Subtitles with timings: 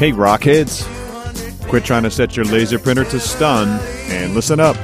[0.00, 0.88] Hey, Rockheads!
[1.68, 3.68] Quit trying to set your laser printer to stun
[4.10, 4.74] and listen up.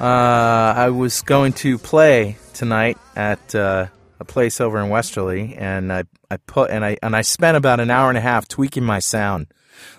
[0.00, 0.04] Uh,
[0.76, 3.86] I was going to play tonight at uh,
[4.18, 7.80] a place over in Westerly, and I, I put and I and I spent about
[7.80, 9.46] an hour and a half tweaking my sound.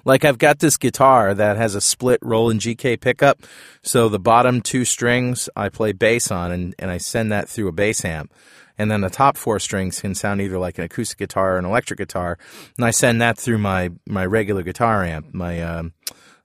[0.03, 3.41] Like I've got this guitar that has a split Roland GK pickup,
[3.81, 7.67] so the bottom two strings I play bass on, and, and I send that through
[7.67, 8.31] a bass amp.
[8.77, 11.65] And then the top four strings can sound either like an acoustic guitar or an
[11.65, 12.37] electric guitar,
[12.77, 15.93] and I send that through my my regular guitar amp, my um,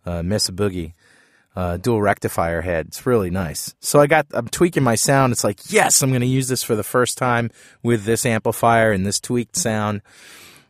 [0.06, 0.92] uh, Mesa Boogie
[1.56, 2.86] uh, dual rectifier head.
[2.86, 3.74] It's really nice.
[3.80, 5.32] So I got, I'm tweaking my sound.
[5.32, 7.50] It's like, yes, I'm going to use this for the first time
[7.82, 10.02] with this amplifier and this tweaked sound.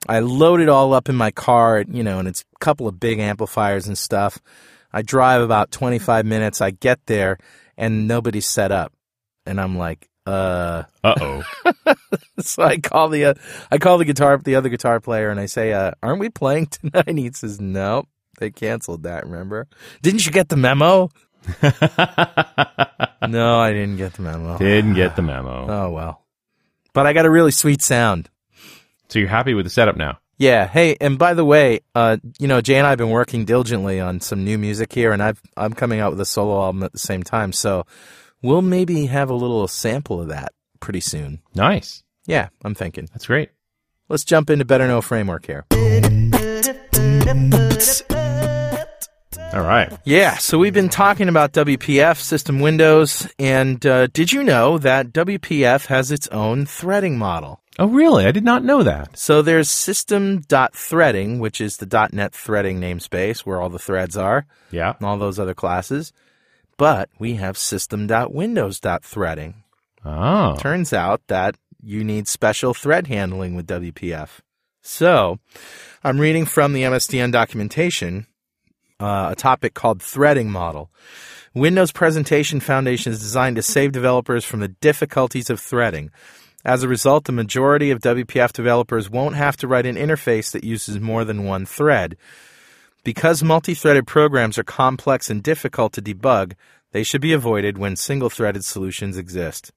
[0.08, 2.98] I load it all up in my car, you know, and it's a couple of
[2.98, 4.38] big amplifiers and stuff.
[4.92, 6.60] I drive about 25 minutes.
[6.60, 7.38] I get there
[7.76, 8.92] and nobody's set up.
[9.46, 11.94] And I'm like, uh, Uh oh.
[12.40, 13.34] so I call the, uh,
[13.70, 16.66] I call the guitar, the other guitar player and I say, uh, aren't we playing
[16.70, 17.04] tonight?
[17.06, 18.08] And he says, nope.
[18.38, 19.66] They canceled that, remember?
[20.02, 21.10] Didn't you get the memo?
[23.28, 24.58] No, I didn't get the memo.
[24.58, 25.66] Didn't get the memo.
[25.68, 26.24] Oh well.
[26.92, 28.28] But I got a really sweet sound.
[29.10, 30.19] So you're happy with the setup now?
[30.38, 30.69] Yeah.
[30.69, 34.00] Hey, and by the way, uh, you know, Jay and I have been working diligently
[34.00, 36.93] on some new music here, and I've I'm coming out with a solo album at
[36.93, 37.84] the same time, so
[38.41, 41.43] we'll maybe have a little sample of that pretty soon.
[41.54, 42.04] Nice.
[42.26, 43.09] Yeah, I'm thinking.
[43.12, 43.50] That's great.
[44.09, 45.66] Let's jump into Better Know Framework here.
[49.53, 49.92] All right.
[50.04, 55.12] Yeah, so we've been talking about WPF, System Windows, and uh, did you know that
[55.12, 57.60] WPF has its own threading model?
[57.80, 58.26] Oh, really?
[58.26, 59.16] I did not know that.
[59.18, 64.94] So there's system.threading, which is the .NET threading namespace where all the threads are, Yeah.
[64.98, 66.12] and all those other classes.
[66.77, 69.54] But we have system.windows.threading.
[70.04, 70.56] Oh.
[70.59, 74.41] Turns out that you need special thread handling with WPF.
[74.82, 75.38] So
[76.04, 78.27] I'm reading from the MSDN documentation
[78.98, 80.91] uh, a topic called threading model.
[81.54, 86.10] Windows Presentation Foundation is designed to save developers from the difficulties of threading.
[86.65, 90.65] As a result, the majority of WPF developers won't have to write an interface that
[90.65, 92.16] uses more than one thread.
[93.03, 96.53] Because multi threaded programs are complex and difficult to debug,
[96.92, 99.72] they should be avoided when single threaded solutions exist.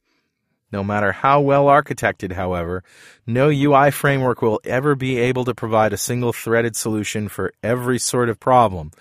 [0.73, 2.83] No matter how well architected, however,
[3.25, 7.99] no UI framework will ever be able to provide a single threaded solution for every
[7.99, 8.91] sort of problem.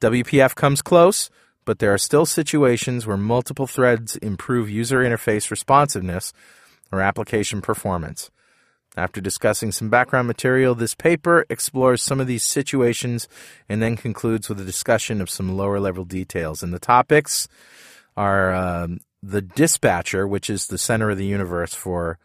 [0.00, 1.28] WPF comes close,
[1.64, 6.32] but there are still situations where multiple threads improve user interface responsiveness
[6.90, 8.30] or application performance.
[8.96, 13.28] After discussing some background material, this paper explores some of these situations
[13.68, 16.62] and then concludes with a discussion of some lower level details.
[16.62, 17.46] And the topics
[18.16, 22.18] are um, the dispatcher, which is the center of the universe for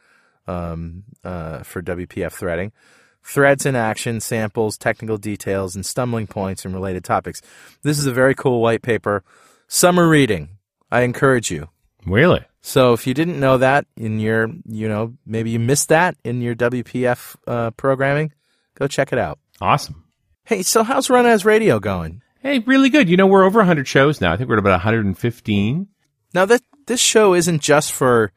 [0.48, 2.72] um, uh, for WPF threading,
[3.24, 7.42] threads in action, samples, technical details, and stumbling points and related topics.
[7.84, 9.24] This is a very cool white paper.
[9.68, 10.58] Summer reading.
[10.92, 11.70] I encourage you.
[12.06, 12.42] Really?
[12.62, 16.42] So if you didn't know that in your, you know, maybe you missed that in
[16.42, 18.32] your WPF uh, programming,
[18.76, 19.40] go check it out.
[19.60, 20.04] Awesome.
[20.46, 22.22] Hey, so how's Run As Radio going?
[22.40, 23.10] Hey, really good.
[23.10, 24.34] You know, we're over 100 shows now.
[24.34, 25.88] I think we're at about 115.
[26.34, 28.32] Now that this show isn't just for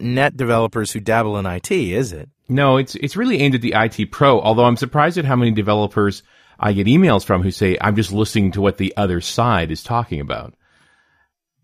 [0.00, 2.30] .NET developers who dabble in IT, is it?
[2.48, 4.40] No, it's it's really aimed at the IT pro.
[4.40, 6.22] Although I'm surprised at how many developers
[6.58, 9.82] I get emails from who say I'm just listening to what the other side is
[9.82, 10.54] talking about.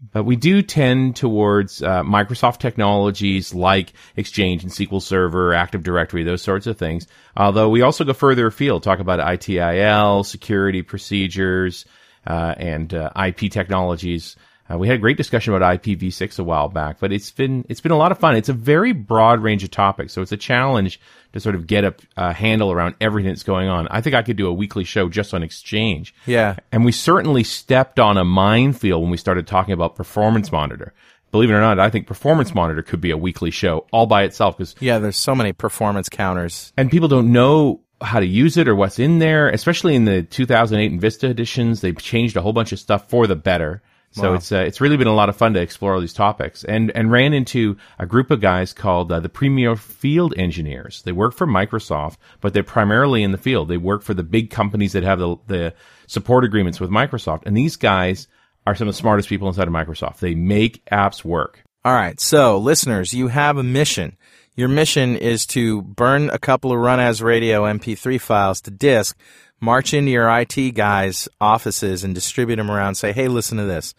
[0.01, 6.23] But we do tend towards uh, Microsoft technologies like Exchange and SQL Server, Active Directory,
[6.23, 7.09] those sorts of things.
[7.37, 11.85] Although we also go further afield, talk about ITIL, security procedures,
[12.27, 14.37] uh, and uh, IP technologies.
[14.71, 17.81] Uh, we had a great discussion about IPv6 a while back, but it's been it's
[17.81, 18.37] been a lot of fun.
[18.37, 21.01] It's a very broad range of topics, so it's a challenge
[21.33, 23.89] to sort of get a, a handle around everything that's going on.
[23.91, 26.15] I think I could do a weekly show just on Exchange.
[26.27, 26.57] Yeah.
[26.73, 30.93] And we certainly stepped on a minefield when we started talking about Performance Monitor.
[31.31, 34.23] Believe it or not, I think Performance Monitor could be a weekly show all by
[34.23, 36.73] itself because Yeah, there's so many performance counters.
[36.77, 40.23] and people don't know how to use it or what's in there, especially in the
[40.23, 41.81] 2008 and Vista editions.
[41.83, 43.83] They've changed a whole bunch of stuff for the better.
[44.11, 46.65] So it's uh, it's really been a lot of fun to explore all these topics,
[46.65, 51.03] and and ran into a group of guys called uh, the Premier Field Engineers.
[51.03, 53.69] They work for Microsoft, but they're primarily in the field.
[53.69, 55.75] They work for the big companies that have the the
[56.07, 58.29] support agreements with Microsoft, and these guys
[58.67, 60.19] are some of the smartest people inside of Microsoft.
[60.19, 61.63] They make apps work.
[61.85, 64.18] All right, so listeners, you have a mission.
[64.59, 69.17] Your mission is to burn a couple of Run As Radio MP3 files to disk,
[69.61, 72.97] march into your IT guys' offices and distribute them around.
[72.97, 73.95] Say, hey, listen to this,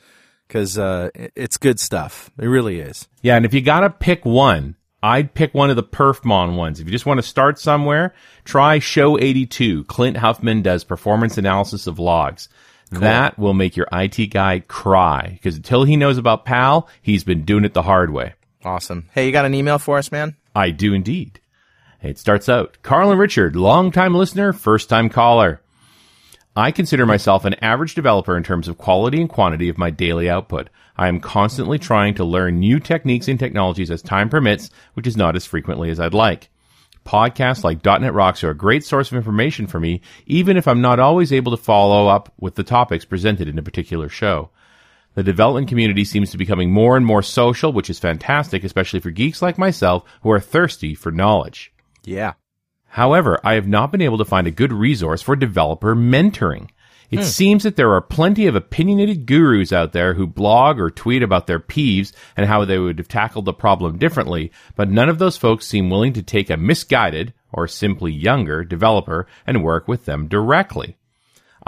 [0.45, 2.29] because uh, it's good stuff.
[2.37, 3.07] It really is.
[3.21, 6.81] Yeah, and if you gotta pick one, I'd pick one of the Perfmon ones.
[6.81, 8.13] If you just want to start somewhere,
[8.43, 9.85] try Show 82.
[9.85, 12.49] Clint Huffman does performance analysis of logs.
[12.91, 17.45] That will make your IT guy cry because until he knows about PAL, he's been
[17.45, 18.33] doing it the hard way.
[18.65, 19.07] Awesome.
[19.13, 20.35] Hey, you got an email for us, man?
[20.59, 21.39] I do indeed.
[22.03, 25.61] It starts out Carl and Richard, long-time listener, first time caller.
[26.53, 30.29] I consider myself an average developer in terms of quality and quantity of my daily
[30.29, 30.69] output.
[30.97, 35.15] I am constantly trying to learn new techniques and technologies as time permits, which is
[35.15, 36.49] not as frequently as I'd like.
[37.05, 40.81] Podcasts like .NET Rocks are a great source of information for me, even if I'm
[40.81, 44.49] not always able to follow up with the topics presented in a particular show.
[45.19, 49.01] The development community seems to be becoming more and more social, which is fantastic, especially
[49.01, 51.73] for geeks like myself who are thirsty for knowledge.
[52.05, 52.35] Yeah.
[52.87, 56.69] However, I have not been able to find a good resource for developer mentoring.
[57.11, 57.23] It hmm.
[57.23, 61.47] seems that there are plenty of opinionated gurus out there who blog or tweet about
[61.47, 65.35] their peeves and how they would have tackled the problem differently, but none of those
[65.35, 70.29] folks seem willing to take a misguided, or simply younger, developer and work with them
[70.29, 70.95] directly.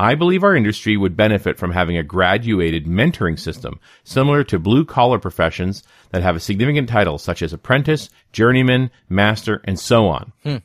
[0.02, 4.84] I believe our industry would benefit from having a graduated mentoring system similar to blue
[4.84, 10.34] collar professions that have a significant title such as apprentice, journeyman, master, and so on.
[10.42, 10.58] Hmm.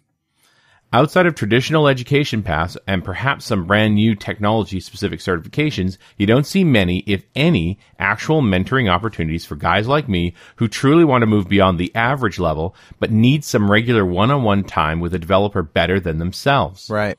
[0.90, 6.46] Outside of traditional education paths and perhaps some brand new technology specific certifications, you don't
[6.46, 11.26] see many, if any, actual mentoring opportunities for guys like me who truly want to
[11.26, 15.18] move beyond the average level, but need some regular one on one time with a
[15.18, 16.88] developer better than themselves.
[16.88, 17.18] Right.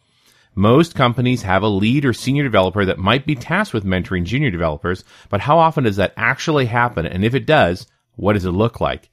[0.57, 4.49] Most companies have a lead or senior developer that might be tasked with mentoring junior
[4.49, 7.05] developers, but how often does that actually happen?
[7.05, 7.85] And if it does,
[8.15, 9.11] what does it look like?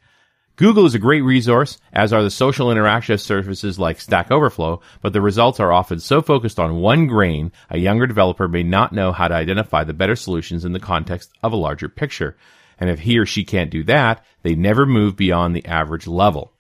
[0.57, 5.13] Google is a great resource, as are the social interaction services like Stack Overflow, but
[5.13, 9.13] the results are often so focused on one grain, a younger developer may not know
[9.13, 12.39] how to identify the better solutions in the context of a larger picture.
[12.81, 16.53] And if he or she can't do that, they never move beyond the average level.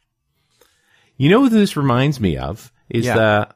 [1.16, 2.70] You know what this reminds me of?
[2.90, 3.14] Is Yeah.
[3.14, 3.48] the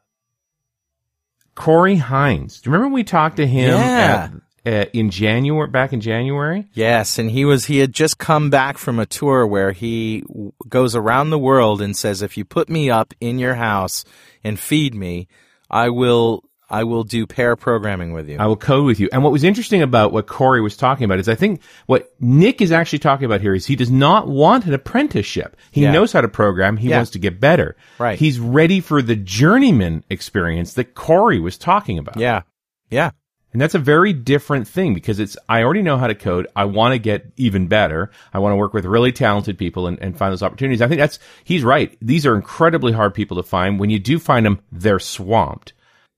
[1.58, 2.60] Corey Haines.
[2.60, 4.30] Do you remember when we talked to him Yeah.
[4.64, 6.66] at, uh, in January, back in January?
[6.72, 10.52] Yes, and he was he had just come back from a tour where he w-
[10.68, 14.04] goes around the world and says if you put me up in your house
[14.44, 15.26] and feed me,
[15.70, 18.36] I will I will do pair programming with you.
[18.38, 19.08] I will code with you.
[19.12, 22.60] And what was interesting about what Corey was talking about is I think what Nick
[22.60, 25.56] is actually talking about here is he does not want an apprenticeship.
[25.70, 25.92] He Yeah.
[25.92, 26.76] knows how to program.
[26.76, 26.96] He Yeah.
[26.96, 27.74] wants to get better.
[27.98, 28.18] Right.
[28.18, 32.18] He's ready for the journeyman experience that Corey was talking about.
[32.18, 32.42] yeah.
[32.90, 33.10] Yeah.
[33.50, 36.46] And that's a very different thing because it's, I already know how to code.
[36.54, 38.10] I want to get even better.
[38.34, 40.82] I want to work with really talented people and, and find those opportunities.
[40.82, 41.96] I think that's, he's right.
[42.02, 43.80] These are incredibly hard people to find.
[43.80, 45.72] When you do find them, they're swamped.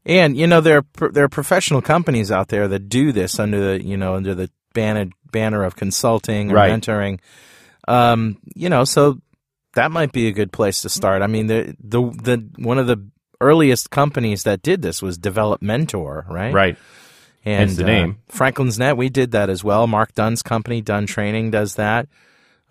[0.06, 3.60] And you know there are there are professional companies out there that do this under
[3.78, 6.72] the you know under the banner banner of consulting or Right.
[6.72, 7.20] mentoring.
[7.86, 9.20] Um, you know, so
[9.74, 11.22] that might be a good place to start.
[11.22, 13.04] I mean, the the the one of the
[13.40, 16.52] earliest companies that did this was DevelopMentor, right?
[16.52, 16.76] Right.
[17.44, 18.18] And Hence the uh, name.
[18.28, 19.86] Franklin's Net, we did that as well.
[19.86, 22.06] Mark Dunn's company, Dunn Training, does that.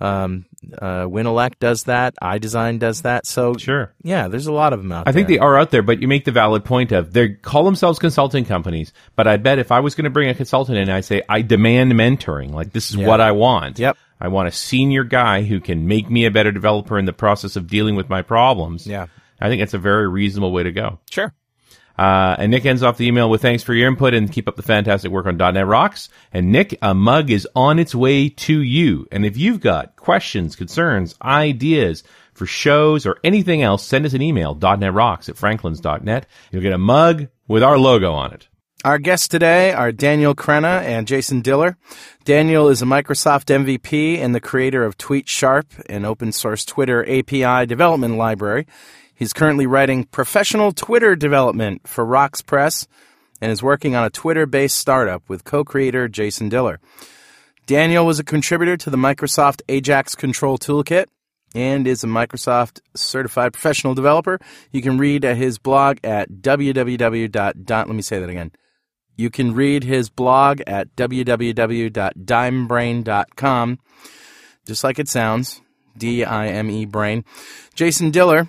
[0.02, 0.46] Um,
[0.82, 2.16] uh, Wintellect does that.
[2.22, 3.26] iDesign does that.
[3.26, 3.94] So Sure.
[4.04, 5.10] yeah, there's a lot of them out there.
[5.10, 5.14] I there.
[5.14, 8.00] think they are out there, but you make the valid point of they call themselves
[8.00, 8.94] consulting companies.
[9.16, 11.22] But I bet if I was going to bring a consultant in, and I say
[11.28, 12.52] I demand mentoring.
[12.52, 13.08] Like this is Yeah.
[13.08, 13.80] what I want.
[13.80, 13.98] Yep.
[14.22, 17.56] I want a senior guy who can make me a better developer in the process
[17.56, 18.86] of dealing with my problems.
[18.88, 19.08] Yeah.
[19.42, 21.00] I think that's a very reasonable way to go.
[21.10, 21.34] Sure.
[22.00, 24.56] Uh, and Nick ends off the email with thanks for your input and keep up
[24.56, 26.08] the fantastic work on .NET Rocks.
[26.32, 29.06] And Nick, a mug is on its way to you.
[29.12, 32.04] And if you've got questions, concerns, ideas
[32.34, 36.26] for shows or anything else, send us an email, .NET Rocks at franklins.net.
[36.52, 38.48] You'll get a mug with our logo on it.
[38.86, 41.76] Our guests today are Daniel Crenna and Jason Diller.
[42.24, 47.66] Daniel is a Microsoft MVP and the creator of TweetSharp, an open source Twitter API
[47.66, 48.68] development library.
[49.20, 52.88] He's currently writing professional Twitter development for Wrox Press
[53.42, 56.80] and is working on a Twitter based startup with co creator Jason Diller.
[57.66, 61.08] Daniel was a contributor to the Microsoft Ajax Control Toolkit
[61.54, 64.40] and is a Microsoft certified professional developer.
[64.72, 67.70] You can read his blog at www.
[67.70, 68.54] Let me say that again.
[69.18, 73.80] You can read his blog at www.dimebrain.com,
[74.66, 75.62] just like it sounds,
[75.98, 77.26] D-I-M-E brain.
[77.76, 78.48] Jason Diller,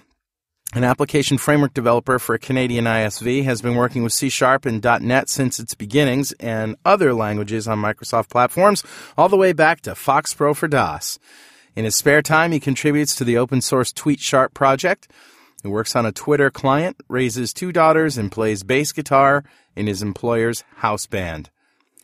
[0.72, 4.82] an application framework developer for a Canadian ISV, has been working with C Sharp and
[4.82, 8.84] .NET since its beginnings and other languages on Microsoft platforms,
[9.18, 11.18] all the way back to Fox Pro for DOS.
[11.74, 15.10] In his spare time, he contributes to the open source TweetSharp project.
[15.62, 20.02] He works on a Twitter client, raises two daughters, and plays bass guitar in his
[20.02, 21.50] employer's house band.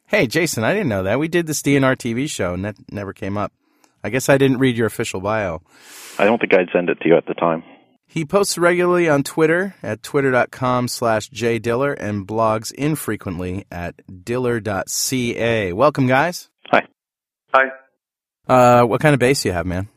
[0.06, 1.20] Hey, Jason, I didn't know that.
[1.20, 3.52] We did this DNR TV show, and that never came up.
[4.02, 5.62] I guess I didn't read your official bio.
[6.18, 7.62] I don't think I'd send it to you at the time.
[8.16, 13.94] He posts regularly on Twitter at twitter.com slash jdiller and blogs infrequently at
[14.24, 15.74] diller.ca.
[15.74, 16.48] Welcome, guys.
[16.70, 16.86] Hi.
[17.52, 17.64] Hi.
[18.48, 19.88] Uh, what kind of bass do you have, man?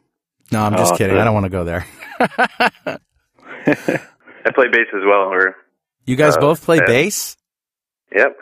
[0.52, 1.16] No, I'm just Oh, kidding.
[1.16, 1.86] the- I don't want to go there.
[2.20, 2.98] I
[4.54, 5.30] play bass as well.
[5.30, 5.56] We're
[6.06, 6.88] You guys Uh, both play yeah.
[6.88, 7.38] bass?
[8.14, 8.36] yep.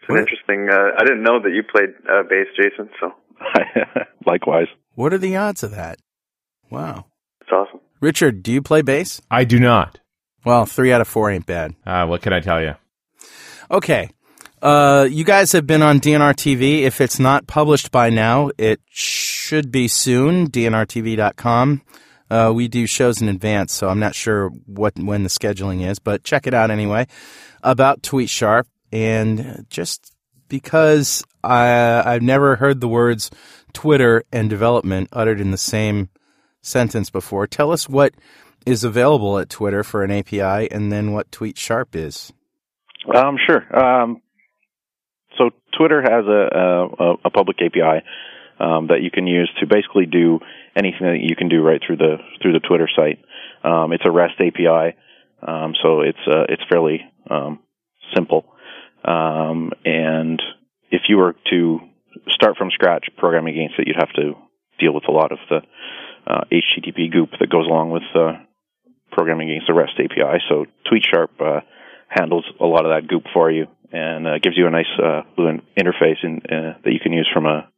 [0.00, 0.68] It's an What- interesting.
[0.70, 2.88] Uh, I didn't know that you played uh, bass, Jason.
[3.00, 3.14] So
[4.26, 4.68] Likewise.
[4.94, 5.98] What are the odds of that?
[6.70, 7.06] Wow.
[7.40, 7.80] it's awesome.
[8.02, 9.22] Richard, do you play bass?
[9.30, 10.00] I do not.
[10.44, 11.76] Well, three out of four ain't bad.
[11.86, 12.74] Uh, what can I tell you?
[13.70, 14.10] Okay.
[14.60, 16.82] Uh, you guys have been on DNR TV.
[16.82, 20.48] If it's not published by now, it should be soon.
[20.50, 21.82] DNRTV.com.
[22.28, 26.00] Uh, we do shows in advance, so I'm not sure what when the scheduling is,
[26.00, 27.06] but check it out anyway.
[27.62, 30.12] About TweetSharp, and just
[30.48, 33.30] because I I've never heard the words
[33.72, 36.08] Twitter and development uttered in the same
[36.62, 37.46] sentence before.
[37.46, 38.14] Tell us what
[38.64, 42.32] is available at Twitter for an API, and then what TweetSharp is.
[43.14, 43.76] Um, sure.
[43.76, 44.22] Um,
[45.36, 48.04] so Twitter has a, a, a public API
[48.60, 50.38] um, that you can use to basically do
[50.76, 53.18] anything that you can do right through the through the Twitter site.
[53.64, 54.96] Um, it's a REST API,
[55.46, 57.58] um, so it's uh, it's fairly um,
[58.14, 58.46] simple.
[59.84, 60.40] And
[60.90, 61.80] if you were to
[62.28, 64.34] start from scratch programming against it, you'd have to
[64.78, 65.60] deal with a lot of the
[66.26, 68.32] uh, HTTP goop that goes along with uh,
[69.10, 70.42] programming against the REST API.
[70.48, 71.60] So TweetSharp uh,
[72.08, 75.22] handles a lot of that goop for you and uh, gives you a nice uh,
[75.78, 77.68] interface in, uh, that you can use from a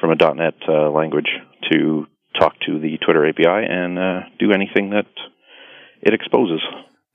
[0.00, 1.28] from a .NET uh, language
[1.70, 2.06] to
[2.38, 5.06] talk to the Twitter API and uh, do anything that
[6.02, 6.60] it exposes.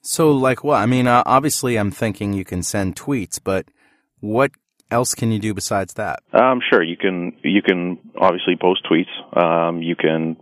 [0.01, 0.77] So, like what?
[0.77, 3.67] I mean, obviously, I'm thinking you can send tweets, but
[4.19, 4.51] what
[4.91, 6.21] else can you do besides that?
[6.33, 9.11] Um, sure, you can you can obviously post tweets.
[9.37, 10.37] Um, you can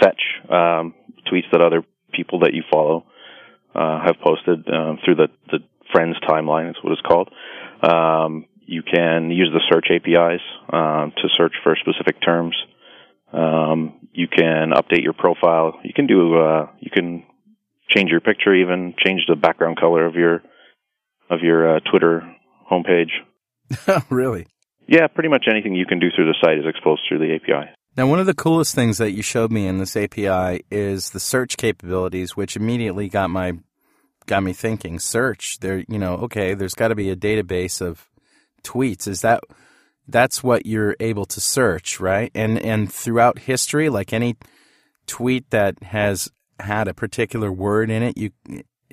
[0.00, 0.94] fetch um,
[1.30, 3.04] tweets that other people that you follow
[3.74, 5.58] uh, have posted um, through the the
[5.92, 6.70] friends timeline.
[6.70, 7.30] Is what it's called.
[7.82, 10.42] Um, you can use the search APIs
[10.72, 12.54] um, to search for specific terms.
[14.12, 15.78] You can update your profile.
[15.82, 17.24] You can do uh, you can
[17.88, 20.42] change your picture, even change the background color of your
[21.30, 22.22] of your uh, Twitter
[22.70, 23.10] homepage.
[24.10, 24.46] really?
[24.86, 27.70] Yeah, pretty much anything you can do through the site is exposed through the API.
[27.96, 31.20] Now, one of the coolest things that you showed me in this API is the
[31.20, 33.54] search capabilities, which immediately got my
[34.26, 34.98] got me thinking.
[34.98, 38.08] Search, there, you know, okay, there's got to be a database of
[38.62, 39.08] tweets.
[39.08, 39.42] Is that
[40.08, 42.30] that's what you're able to search, right?
[42.34, 44.36] And and throughout history, like any
[45.06, 48.30] tweet that has had a particular word in it, you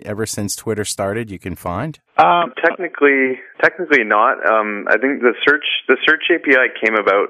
[0.05, 1.99] ever since Twitter started, you can find.
[2.17, 4.37] Um, technically, technically not.
[4.45, 7.29] Um, I think the search the search API came about.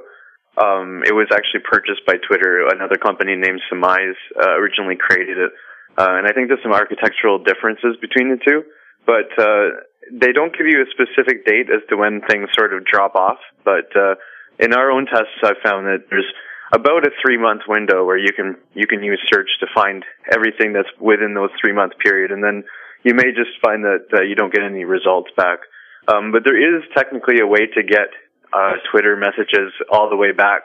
[0.58, 2.66] Um, it was actually purchased by Twitter.
[2.68, 5.52] Another company named Summize uh, originally created it,
[5.98, 8.64] uh, and I think there's some architectural differences between the two.
[9.06, 12.86] But uh, they don't give you a specific date as to when things sort of
[12.86, 13.38] drop off.
[13.64, 14.16] But uh,
[14.60, 16.28] in our own tests, I've found that there's
[16.72, 20.74] about a three month window where you can you can use search to find everything
[20.74, 22.64] that's within those three month period, and then
[23.04, 25.60] you may just find that uh, you don't get any results back.
[26.08, 28.12] Um, but there is technically a way to get
[28.54, 30.64] uh, Twitter messages all the way back.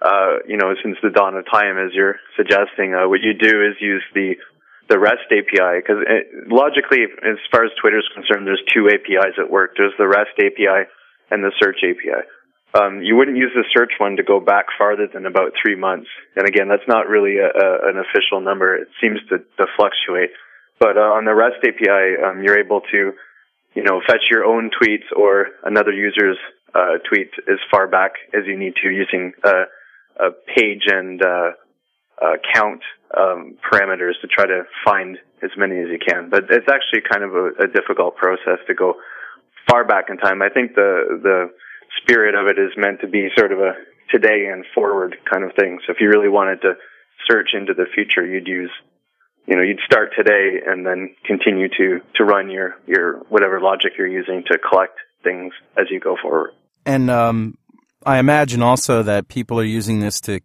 [0.00, 3.64] Uh, you know, since the dawn of time, as you're suggesting, uh, what you do
[3.64, 4.34] is use the
[4.88, 6.04] the REST API because
[6.48, 9.72] logically, as far as Twitter is concerned, there's two APIs at work.
[9.76, 10.88] There's the REST API
[11.30, 12.28] and the Search API.
[12.74, 16.08] Um, you wouldn't use the search one to go back farther than about three months.
[16.34, 18.74] And again, that's not really a, a, an official number.
[18.74, 20.30] It seems to, to fluctuate.
[20.80, 23.12] But uh, on the REST API, um, you're able to,
[23.74, 26.38] you know, fetch your own tweets or another user's
[26.74, 29.64] uh, tweet as far back as you need to using uh,
[30.18, 31.50] a page and uh,
[32.20, 32.82] uh, count
[33.16, 36.28] um, parameters to try to find as many as you can.
[36.28, 38.94] But it's actually kind of a, a difficult process to go
[39.70, 40.42] far back in time.
[40.42, 41.50] I think the the
[42.02, 43.72] spirit of it is meant to be sort of a
[44.10, 45.78] today and forward kind of thing.
[45.86, 46.74] So if you really wanted to
[47.28, 48.70] search into the future, you'd use,
[49.46, 53.92] you know, you'd start today and then continue to, to run your, your, whatever logic
[53.98, 56.52] you're using to collect things as you go forward.
[56.86, 57.56] And, um,
[58.06, 60.40] I imagine also that people are using this to,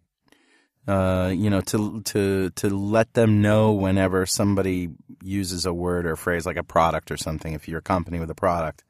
[0.88, 4.88] uh, you know, to, to, to let them know whenever somebody
[5.22, 8.30] uses a word or phrase like a product or something, if you're a company with
[8.30, 8.82] a product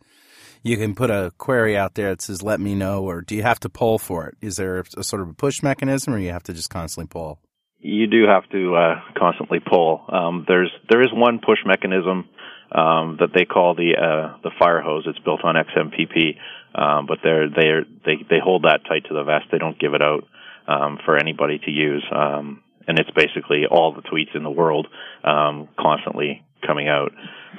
[0.62, 3.42] you can put a query out there that says "Let me know," or do you
[3.42, 4.36] have to poll for it?
[4.40, 7.38] Is there a sort of a push mechanism, or you have to just constantly poll?
[7.78, 10.02] You do have to uh, constantly poll.
[10.08, 12.28] Um, there's there is one push mechanism
[12.72, 15.04] um, that they call the uh, the fire hose.
[15.06, 16.36] It's built on XMPP,
[16.74, 19.46] um, but they're they're they they hold that tight to the vest.
[19.50, 20.24] They don't give it out
[20.68, 22.04] um, for anybody to use.
[22.14, 24.88] Um, and it's basically all the tweets in the world
[25.22, 27.12] um, constantly coming out,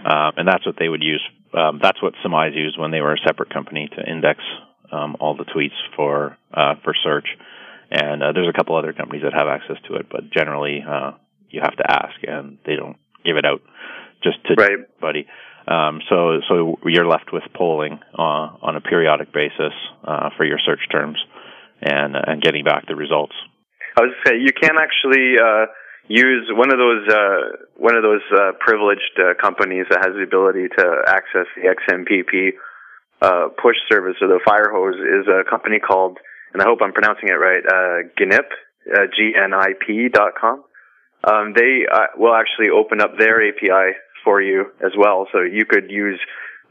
[0.06, 1.24] um, and that's what they would use
[1.54, 4.40] um, that's what Summize used when they were a separate company to index
[4.92, 7.28] um, all the tweets for uh, for search.
[7.90, 11.12] And uh, there's a couple other companies that have access to it, but generally uh,
[11.50, 13.62] you have to ask, and they don't give it out
[14.24, 14.72] just to right.
[14.72, 15.28] anybody.
[15.68, 20.60] Um, so so you're left with polling uh, on a periodic basis uh, for your
[20.66, 21.18] search terms
[21.82, 23.36] and uh, and getting back the results.
[23.98, 25.66] I was say you can actually uh,
[26.08, 30.24] use one of those uh, one of those uh, privileged uh, companies that has the
[30.24, 32.54] ability to access the XMPP
[33.22, 34.16] uh, push service.
[34.22, 36.18] Or the fire hose is a company called,
[36.54, 38.50] and I hope I'm pronouncing it right, uh, GNIP,
[38.94, 40.64] uh, G-N-I-P dot com.
[41.24, 41.86] Um, they
[42.18, 46.20] will actually open up their API for you as well, so you could use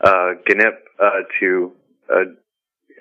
[0.03, 1.73] uh, GNIP uh, to,
[2.13, 2.25] uh,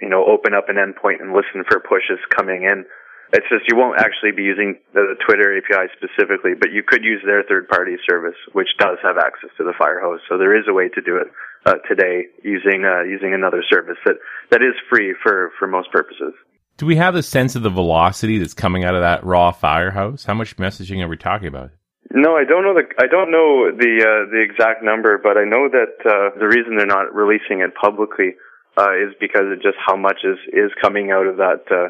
[0.01, 2.85] you know, open up an endpoint and listen for pushes coming in
[3.33, 7.21] it's just you won't actually be using the, Twitter API specifically, but you could use
[7.25, 10.19] their third-party service, which does have access to the Firehose.
[10.27, 11.27] So there is a way to do it
[11.65, 14.15] uh, today using uh, using another service that
[14.49, 16.33] that is free for for most purposes.
[16.77, 20.25] Do we have a sense of the velocity that's coming out of that raw Firehose?
[20.25, 21.71] How much messaging are we talking about?
[22.11, 25.43] No, I don't know the I don't know the uh, the exact number, but I
[25.43, 28.33] know that uh, the reason they're not releasing it publicly
[28.77, 31.89] uh, is because of just how much is is coming out of that uh,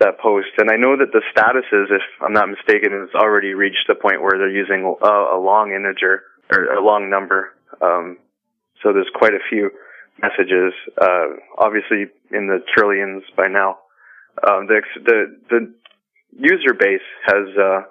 [0.00, 0.48] that post.
[0.58, 4.20] And I know that the statuses, if I'm not mistaken, has already reached the point
[4.20, 7.54] where they're using a, a long integer or a long number.
[7.80, 8.18] Um,
[8.82, 9.70] so there's quite a few
[10.20, 13.78] messages, uh, obviously in the trillions by now.
[14.46, 15.74] Um, the, the, the
[16.38, 17.82] user base has, uh,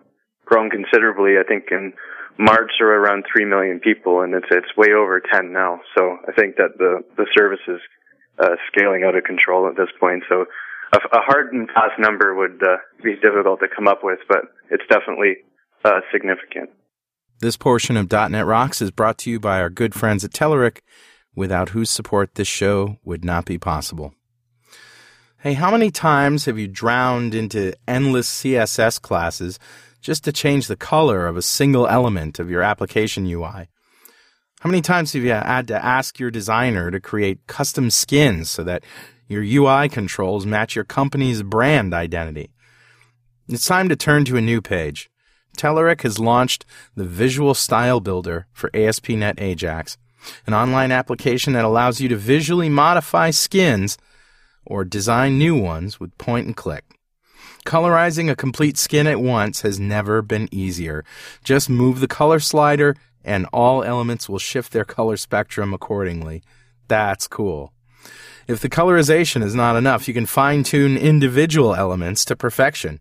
[0.46, 1.38] grown considerably.
[1.38, 1.94] I think in
[2.38, 5.82] March are around 3 million people and it's, it's way over 10 now.
[5.96, 7.80] So I think that the, the service is,
[8.40, 10.24] uh, scaling out of control at this point.
[10.30, 10.46] So
[10.94, 14.42] a, a hard and fast number would uh, be difficult to come up with, but
[14.70, 15.38] it's definitely
[15.86, 16.70] uh, significant.
[17.40, 20.80] This portion of .NET Rocks is brought to you by our good friends at Telerik,
[21.36, 24.14] without whose support this show would not be possible.
[25.38, 29.58] Hey, how many times have you drowned into endless CSS classes
[30.02, 33.70] just to change the color of a single element of your application UI?
[34.60, 38.66] How many times have you had to ask your designer to create custom skins so
[38.66, 38.84] that
[39.30, 42.52] your UI controls match your company's brand identity?
[43.48, 45.10] It's time to turn to a new page.
[45.58, 46.66] Telerik has launched
[46.96, 49.98] the Visual Style Builder for ASP.NET Ajax,
[50.46, 53.98] an online application that allows you to visually modify skins
[54.66, 56.86] or design new ones with point and click.
[57.66, 61.04] Colorizing a complete skin at once has never been easier.
[61.44, 66.42] Just move the color slider and all elements will shift their color spectrum accordingly.
[66.88, 67.74] That's cool.
[68.50, 73.00] If the colorization is not enough, you can fine tune individual elements to perfection.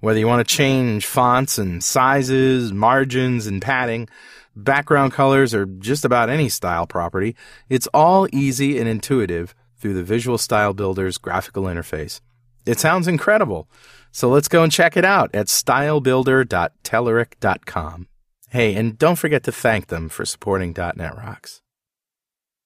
[0.00, 4.08] Whether you want to change fonts and sizes, margins and padding,
[4.56, 7.36] background colors, or just about any style property,
[7.68, 12.22] it's all easy and intuitive through the Visual Style Builder's graphical interface.
[12.64, 13.68] It sounds incredible.
[14.10, 18.08] So let's go and check it out at stylebuilder.telerik.com.
[18.48, 21.61] Hey, and don't forget to thank them for supporting .NET Rocks.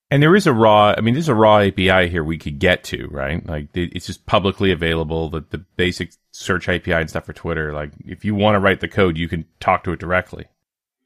[0.09, 2.83] And there is a raw, I mean, there's a raw API here we could get
[2.85, 3.45] to, right?
[3.45, 7.73] Like, it's just publicly available, the, the basic search API and stuff for Twitter.
[7.73, 10.45] Like, if you want to write the code, you can talk to it directly.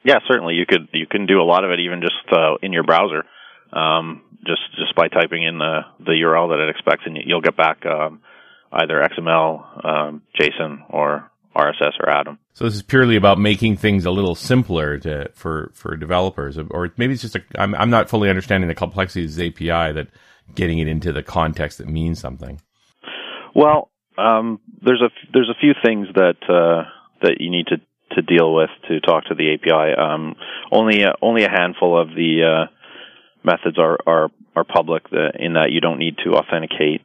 [0.04, 0.56] Yeah, certainly.
[0.56, 3.24] You could you can do a lot of it even just uh, in your browser,
[3.72, 7.56] um, just just by typing in the the URL that it expects, and you'll get
[7.56, 8.22] back um,
[8.72, 12.40] either XML, um, JSON, or RSS or Atom.
[12.54, 16.92] So this is purely about making things a little simpler to for for developers, or
[16.98, 17.44] maybe it's just a.
[17.58, 20.08] I'm I'm not fully understanding the complexity of this API that
[20.56, 22.62] getting it into the context that means something.
[23.56, 26.90] Well, um, there's a there's a few things that uh,
[27.22, 27.78] that you need to
[28.16, 29.96] to deal with to talk to the API.
[29.96, 30.36] Um,
[30.72, 32.72] only uh, only a handful of the uh,
[33.44, 37.02] methods are are are public in that you don't need to authenticate.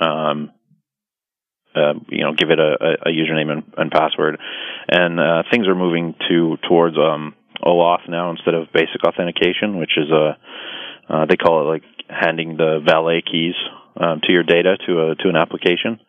[0.00, 0.50] Um,
[1.74, 4.38] uh, you know, give it a, a username and, and password.
[4.88, 9.92] And uh, things are moving to towards um, OAuth now instead of basic authentication, which
[9.96, 10.36] is a
[11.08, 13.54] uh, they call it like handing the valet keys
[13.96, 16.00] um, to your data to a to an application,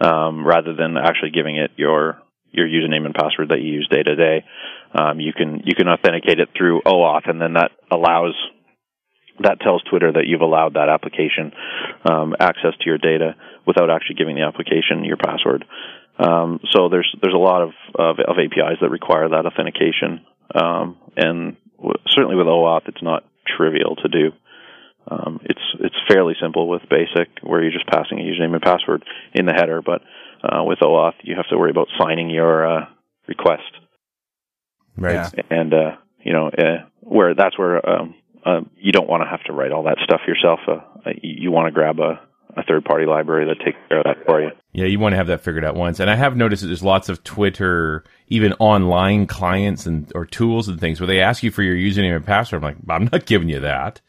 [0.00, 2.18] um, rather than actually giving it your
[2.50, 4.44] your username and password that you use day to day.
[4.94, 8.34] Um, you can you can authenticate it through OAuth, and then that allows
[9.42, 11.52] that tells Twitter that you've allowed that application
[12.04, 13.34] um, access to your data
[13.66, 15.64] without actually giving the application your password.
[16.18, 20.96] Um, so there's there's a lot of, of, of APIs that require that authentication, um,
[21.16, 24.32] and w- certainly with OAuth, it's not trivial to do.
[25.08, 29.04] Um, it's it's fairly simple with Basic, where you're just passing a username and password
[29.32, 30.02] in the header, but
[30.42, 32.86] uh, with OAuth, you have to worry about signing your uh,
[33.28, 33.70] request.
[34.96, 35.14] Right.
[35.14, 35.42] Yeah.
[35.50, 37.78] And uh, you know uh, where that's where
[38.48, 40.60] um, uh, you don't want to have to write all that stuff yourself.
[40.66, 42.20] Uh, you want to grab a,
[42.56, 44.50] a third party library that takes care of that for you.
[44.72, 46.00] Yeah, you want to have that figured out once.
[46.00, 50.68] And I have noticed that there's lots of Twitter, even online clients and or tools
[50.68, 52.62] and things where they ask you for your username and password.
[52.62, 54.00] I'm like, I'm not giving you that.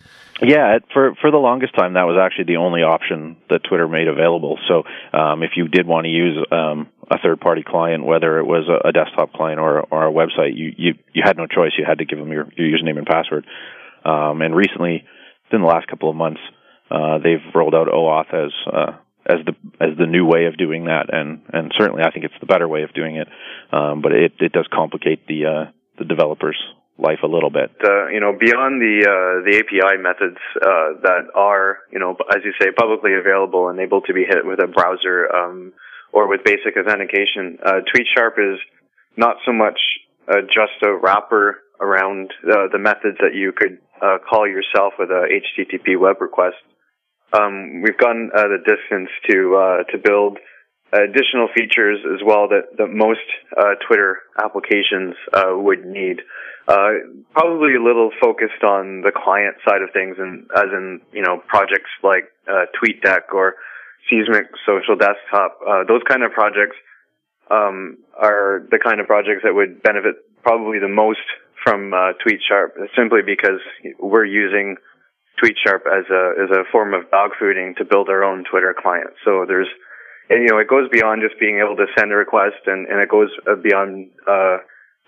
[0.41, 4.07] Yeah, for for the longest time, that was actually the only option that Twitter made
[4.07, 4.57] available.
[4.69, 8.45] So, um, if you did want to use um, a third party client, whether it
[8.45, 11.71] was a, a desktop client or or a website, you, you you had no choice.
[11.77, 13.45] You had to give them your, your username and password.
[14.05, 15.03] Um, and recently,
[15.45, 16.41] within the last couple of months,
[16.91, 18.91] uh, they've rolled out OAuth as uh,
[19.29, 22.39] as the as the new way of doing that, and and certainly I think it's
[22.39, 23.27] the better way of doing it.
[23.71, 26.57] Um, but it it does complicate the uh, the developers'
[26.97, 27.71] life a little bit.
[27.83, 32.41] Uh, you know, beyond the uh, the API methods uh, that are you know as
[32.43, 35.73] you say publicly available and able to be hit with a browser um,
[36.11, 38.59] or with basic authentication, uh, TweetSharp is
[39.15, 39.79] not so much
[40.27, 45.09] uh, just a wrapper around uh, the methods that you could uh, call yourself with
[45.09, 46.57] a HTTP web request.
[47.33, 50.37] Um, we've gone uh, the distance to uh, to build
[50.91, 53.21] additional features as well that, that most
[53.55, 56.21] uh, Twitter applications uh, would need.
[56.65, 61.41] probably a little focused on the client side of things, and as in you know
[61.47, 63.55] projects like TweetDeck or
[64.09, 65.59] Seesmic Social Desktop.
[65.87, 66.75] those kind of projects
[67.51, 71.25] um, are the kind of projects that would benefit probably the most
[71.63, 73.59] from uh, TweetSharp simply because
[73.99, 74.75] we're using
[75.41, 79.11] TweetSharp as a as a form of dog fooding to build our own Twitter client.
[79.25, 79.67] So there's
[80.29, 82.99] and, you know it goes beyond just being able to send a request and and
[83.01, 84.57] it goes uh, beyond uh,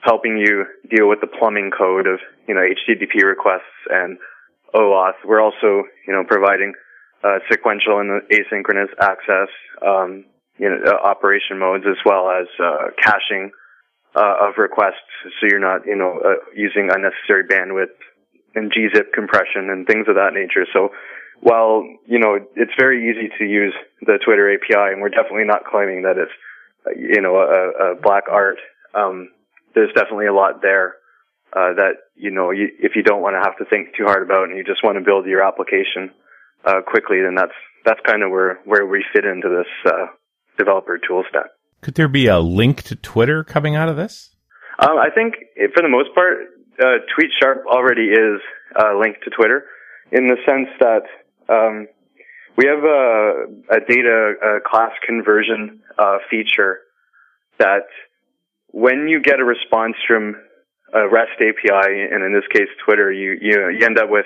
[0.01, 4.17] helping you deal with the plumbing code of you know HTTP requests and
[4.73, 5.19] OAuth.
[5.25, 6.73] We're also you know providing
[7.23, 9.49] uh, sequential and asynchronous access,
[9.85, 10.25] um,
[10.57, 13.51] you know, operation modes as well as uh, caching
[14.15, 17.95] uh, of requests, so you're not, you know, uh, using unnecessary bandwidth
[18.56, 20.65] and gzip compression and things of that nature.
[20.74, 20.89] So
[21.39, 25.63] while, you know, it's very easy to use the Twitter API, and we're definitely not
[25.65, 26.32] claiming that it's,
[26.97, 28.58] you know, a, a black art,
[28.93, 29.30] um,
[29.74, 30.95] there's definitely a lot there.
[31.54, 34.24] uh, that you know you, if you don't want to have to think too hard
[34.24, 36.12] about and you just want to build your application
[36.65, 40.08] uh, quickly, then that's that's kind of where where we fit into this uh,
[40.58, 41.52] developer tool stack.
[41.81, 44.35] Could there be a LINQ to Twitter coming out of this?
[44.79, 45.35] Um, I think
[45.75, 46.37] for the most part,
[46.79, 48.41] uh, TweetSharp already is
[48.75, 49.65] uh, linked to Twitter
[50.11, 51.03] in the sense that
[51.49, 51.87] um,
[52.57, 56.79] we have a, a data a class conversion uh, feature
[57.57, 57.87] that
[58.67, 60.35] when you get a response from
[60.93, 64.25] a REST API, and in this case Twitter, you, you, you end up with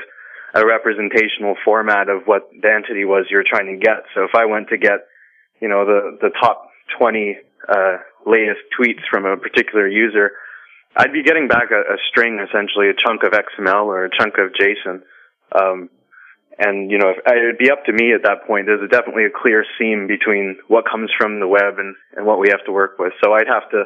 [0.53, 4.03] a representational format of what the entity was you're trying to get.
[4.13, 5.05] So if I went to get,
[5.61, 10.31] you know, the, the top 20 uh, latest tweets from a particular user,
[10.95, 14.35] I'd be getting back a, a string, essentially a chunk of XML or a chunk
[14.37, 15.01] of JSON.
[15.51, 15.89] Um,
[16.57, 18.65] and you know, if, it'd be up to me at that point.
[18.65, 22.47] There's definitely a clear seam between what comes from the web and, and what we
[22.49, 23.11] have to work with.
[23.23, 23.83] So I'd have to,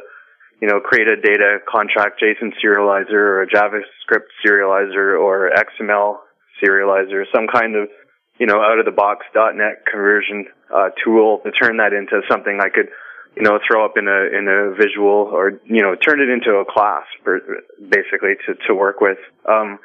[0.62, 6.18] you know, create a data contract JSON serializer or a JavaScript serializer or XML
[6.62, 7.90] serializer, some kind of,
[8.40, 12.60] you know, out of the box .NET conversion uh, tool to turn that into something
[12.62, 12.88] I could,
[13.36, 16.58] you know, throw up in a in a visual or you know, turn it into
[16.58, 17.04] a class,
[17.78, 19.18] basically to to work with.
[19.48, 19.80] Um,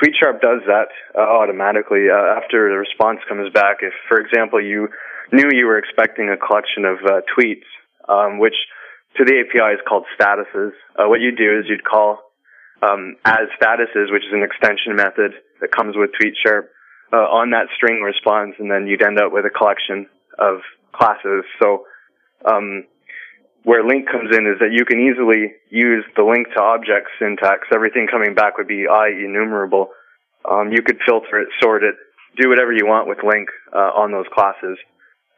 [0.00, 3.78] TweetSharp does that uh, automatically uh, after the response comes back.
[3.82, 4.88] If, for example, you
[5.30, 7.68] knew you were expecting a collection of uh, tweets,
[8.08, 8.54] um, which
[9.18, 12.18] to the API is called statuses, uh, what you do is you'd call
[12.82, 16.68] um, as statuses, which is an extension method that comes with TweetSharp,
[17.12, 20.06] uh, on that string response, and then you'd end up with a collection
[20.38, 20.60] of
[20.92, 21.44] classes.
[21.60, 21.84] So
[22.46, 22.84] um,
[23.64, 27.68] where LINQ comes in is that you can easily use the LINQ to object syntax.
[27.74, 29.88] Everything coming back would be IEnumerable.
[30.48, 31.94] Um, you could filter it, sort it,
[32.40, 34.78] do whatever you want with LINQ uh, on those classes,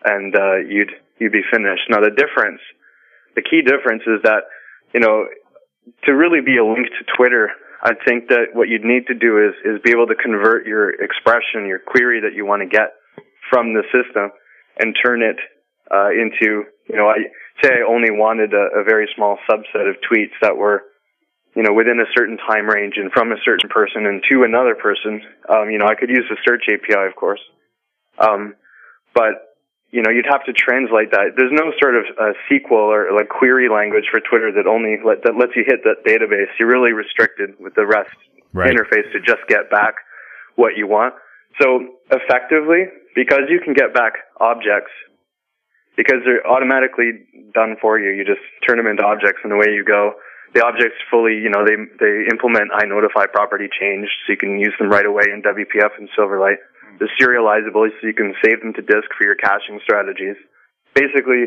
[0.05, 1.83] and uh, you'd you'd be finished.
[1.89, 2.61] Now the difference,
[3.35, 4.45] the key difference is that
[4.95, 5.27] you know
[6.05, 7.51] to really be a LINQ to Twitter,
[7.83, 10.91] I think that what you'd need to do is is be able to convert your
[10.91, 12.95] expression, your query that you want to get
[13.51, 14.31] from the system,
[14.79, 15.37] and turn it
[15.91, 17.19] uh, into you know I
[17.61, 20.83] say I only wanted a, a very small subset of tweets that were,
[21.55, 24.75] you know, within a certain time range and from a certain person and to another
[24.75, 27.41] person, um, you know, I could use the search API, of course.
[28.19, 28.55] Um,
[29.15, 29.52] but,
[29.93, 31.37] you know, you'd have to translate that.
[31.37, 35.23] There's no sort of uh, SQL or like query language for Twitter that only let,
[35.25, 36.49] that lets you hit that database.
[36.59, 38.17] You're really restricted with the REST
[38.53, 38.69] Right.
[38.69, 39.95] interface to just get back
[40.57, 41.15] what you want.
[41.61, 44.93] So effectively, because you can get back objects
[45.97, 47.25] because they're automatically
[47.55, 48.11] done for you.
[48.11, 50.13] You just turn them into objects and away you go.
[50.55, 54.61] The objects fully, you know, they they implement I notify property change, so you can
[54.61, 56.61] use them right away in WPF and Silverlight.
[56.99, 60.37] They're serializable, so you can save them to disk for your caching strategies.
[60.95, 61.47] Basically,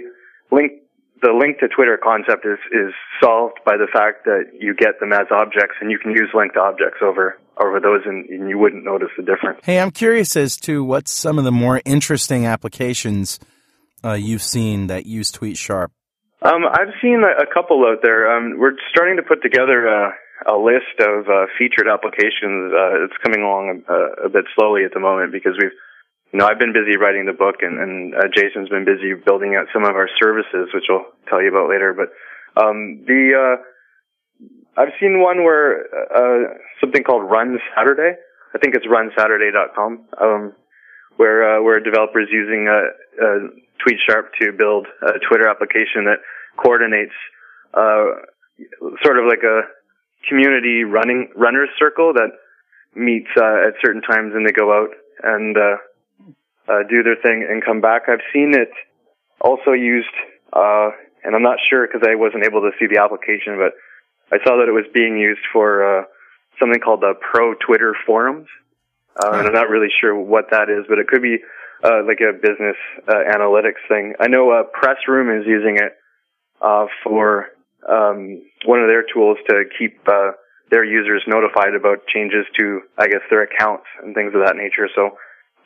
[0.52, 0.86] LINQ
[1.22, 5.14] the LINQ to Twitter concept is is solved by the fact that you get them
[5.14, 8.84] as objects, and you can use linked objects over over those, and, and you wouldn't
[8.84, 9.60] notice the difference.
[9.64, 13.40] Hey, I'm curious as to what some of the more interesting applications
[14.04, 15.88] uh, you've seen that use TweetSharp.
[16.42, 18.36] Um, I've seen a, a couple out there.
[18.36, 22.74] Um, we're starting to put together a, a list of uh, featured applications.
[22.76, 25.72] Uh, it's coming along a, a bit slowly at the moment because we've,
[26.34, 29.56] you know, I've been busy writing the book, and, and uh, Jason's been busy building
[29.56, 31.96] out some of our services, which I'll tell you about later.
[31.96, 32.12] But
[32.60, 33.56] um, the uh,
[34.76, 38.20] I've seen one where uh, something called Run Saturday.
[38.54, 40.54] I think it's runsaturday.com, um,
[41.16, 43.50] where uh, where a developer is using a
[43.84, 46.20] TweetSharp to build a Twitter application that
[46.58, 47.16] coordinates
[47.74, 48.24] uh,
[49.04, 49.62] sort of like a
[50.28, 52.32] community running runners circle that
[52.96, 54.90] meets uh, at certain times and they go out
[55.24, 55.78] and uh,
[56.68, 58.04] uh, do their thing and come back.
[58.08, 58.72] I've seen it
[59.42, 60.14] also used,
[60.54, 60.90] uh,
[61.24, 63.74] and I'm not sure because I wasn't able to see the application, but
[64.32, 66.04] I saw that it was being used for uh,
[66.60, 68.48] something called the Pro Twitter forums.
[69.16, 71.38] Uh, and I'm not really sure what that is, but it could be
[71.84, 72.76] uh, like a business
[73.08, 74.14] uh, analytics thing.
[74.20, 75.94] I know uh, Pressroom is using it
[76.62, 77.48] uh, for
[77.90, 80.32] um, one of their tools to keep uh,
[80.72, 84.90] their users notified about changes to, I guess, their accounts and things of that nature.
[84.96, 85.18] So,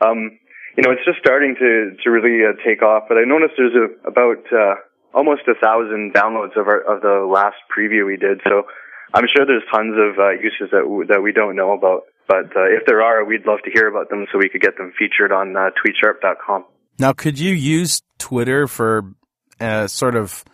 [0.05, 0.37] um,
[0.75, 3.03] you know, it's just starting to to really uh, take off.
[3.07, 4.75] But I noticed there's a, about uh,
[5.13, 8.41] almost a thousand downloads of our of the last preview we did.
[8.43, 8.63] So,
[9.13, 12.03] I'm sure there's tons of uh, uses that w- that we don't know about.
[12.27, 14.77] But uh, if there are, we'd love to hear about them so we could get
[14.77, 16.63] them featured on uh, tweetsharp.com.
[16.99, 19.15] Now, could you use Twitter for
[19.59, 20.45] uh, sort of,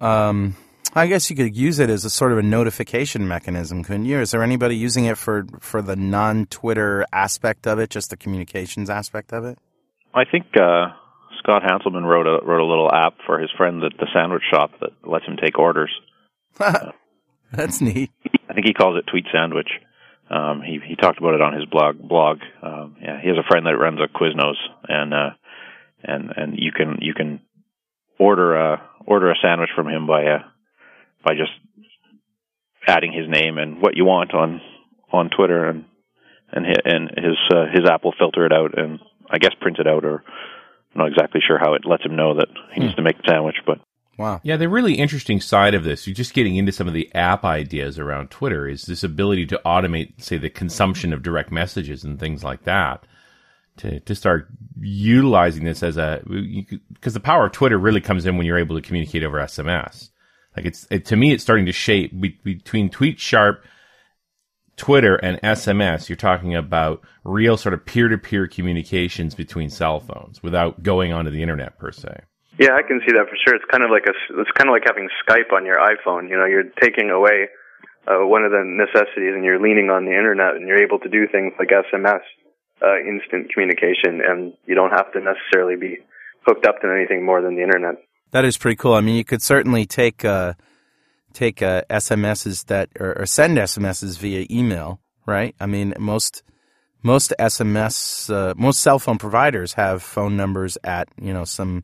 [0.00, 0.56] um,
[0.94, 4.20] I guess you could use it as a sort of a notification mechanism, couldn't you?
[4.20, 8.16] Is there anybody using it for, for the non Twitter aspect of it, just the
[8.16, 9.58] communications aspect of it?
[10.14, 10.88] I think uh,
[11.38, 14.72] Scott Hanselman wrote a wrote a little app for his friend at the sandwich shop
[14.80, 15.90] that lets him take orders.
[17.52, 18.10] That's neat.
[18.48, 19.68] I think he calls it Tweet Sandwich.
[20.30, 21.98] Um, he he talked about it on his blog.
[21.98, 22.38] Blog.
[22.62, 24.56] Um, yeah, he has a friend that runs a Quiznos,
[24.88, 25.30] and uh,
[26.02, 27.40] and and you can you can
[28.22, 30.38] order a order a sandwich from him by uh
[31.24, 31.52] by just
[32.86, 34.60] adding his name and what you want on
[35.12, 35.84] on Twitter and
[36.50, 39.78] and his, and his uh, his app will filter it out and I guess print
[39.78, 40.22] it out or
[40.94, 43.28] I'm not exactly sure how it lets him know that he needs to make the
[43.28, 43.78] sandwich, but
[44.18, 44.40] Wow.
[44.42, 47.44] Yeah, the really interesting side of this, you're just getting into some of the app
[47.44, 52.20] ideas around Twitter, is this ability to automate, say, the consumption of direct messages and
[52.20, 53.04] things like that.
[53.78, 56.22] To, to start utilizing this as a,
[56.92, 60.10] because the power of Twitter really comes in when you're able to communicate over SMS.
[60.56, 63.60] Like it's, it, to me, it's starting to shape be, between TweetSharp,
[64.76, 66.08] Twitter, and SMS.
[66.08, 71.12] You're talking about real sort of peer to peer communications between cell phones without going
[71.12, 72.20] onto the internet per se.
[72.58, 73.56] Yeah, I can see that for sure.
[73.56, 76.28] It's kind of like a it's kind of like having Skype on your iPhone.
[76.28, 77.48] You know, you're taking away
[78.06, 81.08] uh, one of the necessities, and you're leaning on the internet, and you're able to
[81.08, 82.20] do things like SMS,
[82.82, 85.98] uh, instant communication, and you don't have to necessarily be
[86.46, 87.96] hooked up to anything more than the internet.
[88.32, 88.94] That is pretty cool.
[88.94, 90.54] I mean, you could certainly take uh,
[91.32, 95.54] take uh, SMSs that or, or send SMSs via email, right?
[95.60, 96.42] I mean, most
[97.02, 101.82] most SMS uh, most cell phone providers have phone numbers at you know some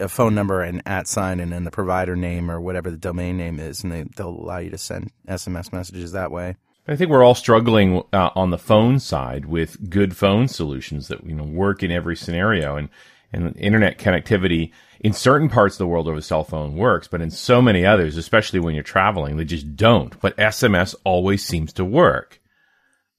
[0.00, 3.36] a phone number and at sign and then the provider name or whatever the domain
[3.36, 6.56] name is, and they, they'll allow you to send SMS messages that way.
[6.88, 11.24] I think we're all struggling uh, on the phone side with good phone solutions that
[11.24, 12.88] you know work in every scenario, and
[13.32, 17.30] and internet connectivity in certain parts of the world over cell phone works, but in
[17.30, 20.18] so many others, especially when you're traveling, they just don't.
[20.20, 22.40] But SMS always seems to work.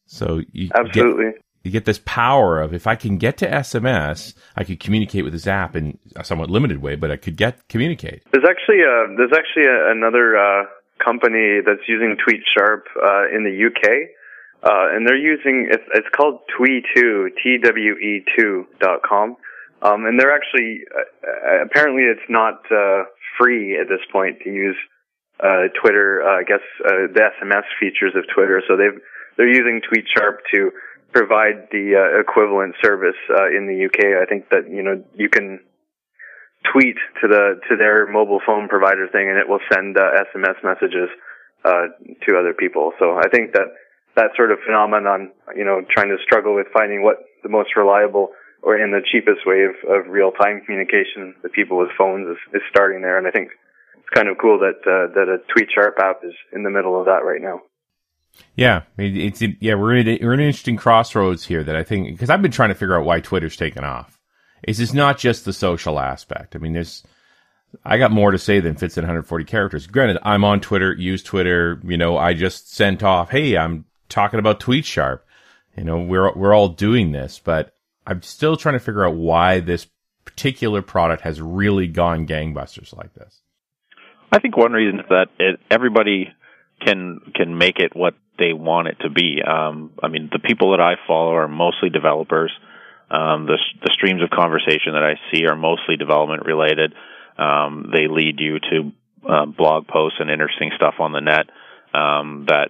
[0.08, 1.26] So you Absolutely.
[1.26, 5.24] Get, you get this power of if I can get to SMS, I could communicate
[5.24, 8.24] with this app in a somewhat limited way, but I could get communicate.
[8.32, 10.64] There's actually a, there's actually a, another uh,
[11.04, 14.10] company that's using Tweet Sharp uh, in the UK,
[14.64, 19.38] uh, and they're using it's, it's called Twe2, T W E two dot com,
[19.82, 23.04] um, and they're actually uh, apparently it's not uh,
[23.40, 24.76] free at this point to use
[25.40, 26.22] uh, Twitter.
[26.24, 29.00] Uh, I guess uh, the SMS features of Twitter, so they've
[29.38, 30.72] they're using Tweet Sharp to
[31.14, 34.22] provide the uh, equivalent service uh, in the UK.
[34.22, 35.60] I think that you know you can
[36.72, 40.64] tweet to the to their mobile phone provider thing, and it will send uh, SMS
[40.64, 41.10] messages
[41.66, 41.88] uh,
[42.28, 42.94] to other people.
[43.00, 43.68] So I think that
[44.16, 48.30] that sort of phenomenon, you know, trying to struggle with finding what the most reliable
[48.62, 52.38] or in the cheapest way of, of real time communication with people with phones is,
[52.54, 53.50] is starting there, and I think
[53.96, 57.06] it's kind of cool that uh, that a TweetSharp app is in the middle of
[57.06, 57.62] that right now.
[58.56, 62.10] Yeah, it's yeah we're in a, we're in an interesting crossroads here that I think
[62.10, 64.19] because I've been trying to figure out why Twitter's taken off.
[64.64, 66.56] It's just not just the social aspect.
[66.56, 67.04] I mean, there's
[67.86, 69.88] I got more to say than fits in 140 characters.
[69.88, 71.80] Granted, I'm on Twitter, use Twitter.
[71.84, 75.20] You know, I just sent off, hey, I'm talking about TweetSharp.
[75.78, 79.60] You know, we're we're all doing this, but I'm still trying to figure out why
[79.60, 79.88] this
[80.26, 83.42] particular product has really gone gangbusters like this.
[84.32, 86.34] I think one reason is that it, everybody
[86.82, 89.42] can can make it what they want it to be.
[89.46, 92.52] Um, I mean, the people that I follow are mostly developers.
[93.12, 96.94] Um, the the streams of conversation that I see are mostly development related.
[97.38, 98.92] Um, they lead you to
[99.28, 101.50] uh, blog posts and interesting stuff on the net
[101.94, 102.70] um, that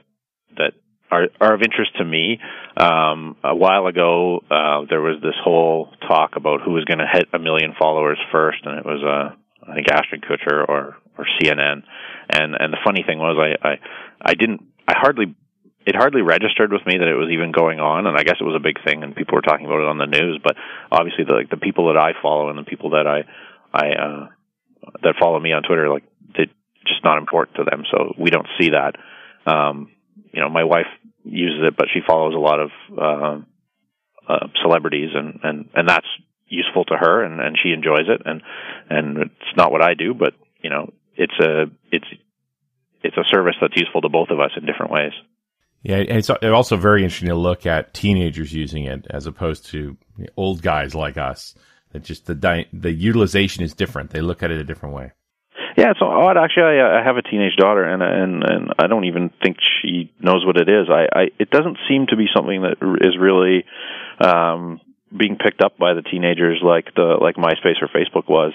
[0.57, 0.73] that
[1.11, 2.39] are are of interest to me.
[2.77, 7.09] Um, a while ago, uh, there was this whole talk about who was going to
[7.11, 9.35] hit a million followers first, and it was uh,
[9.69, 11.83] I think Ashton Kutcher or or CNN.
[12.29, 13.79] And and the funny thing was, I I,
[14.21, 15.35] I didn't I hardly
[15.89, 18.43] it hardly registered with me that it was even going on, and I guess it
[18.43, 20.39] was a big thing, and people were talking about it on the news.
[20.43, 20.55] But
[20.91, 23.25] obviously, the like the people that I follow and the people that I
[23.73, 24.27] I uh,
[25.01, 26.03] that follow me on Twitter, like
[26.35, 26.53] it's
[26.85, 29.01] just not important to them, so we don't see that.
[29.49, 29.89] Um,
[30.31, 30.85] you know, my wife
[31.23, 33.37] uses it, but she follows a lot of uh,
[34.29, 36.07] uh, celebrities, and and and that's
[36.45, 38.43] useful to her, and and she enjoys it, and
[38.91, 42.05] and it's not what I do, but you know, it's a it's
[43.01, 45.13] it's a service that's useful to both of us in different ways.
[45.81, 49.97] Yeah, and it's also very interesting to look at teenagers using it as opposed to
[50.35, 51.55] old guys like us.
[51.91, 54.11] That just the di- the utilization is different.
[54.11, 55.11] They look at it a different way.
[55.77, 56.37] Yeah, it's odd.
[56.37, 60.11] Actually, I, I have a teenage daughter, and and and I don't even think she
[60.19, 60.87] knows what it is.
[60.89, 63.63] I, I it doesn't seem to be something that is really
[64.19, 64.81] um,
[65.15, 68.53] being picked up by the teenagers like the like MySpace or Facebook was,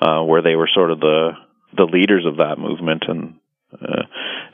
[0.00, 1.32] uh, where they were sort of the
[1.76, 3.34] the leaders of that movement and
[3.72, 4.02] uh,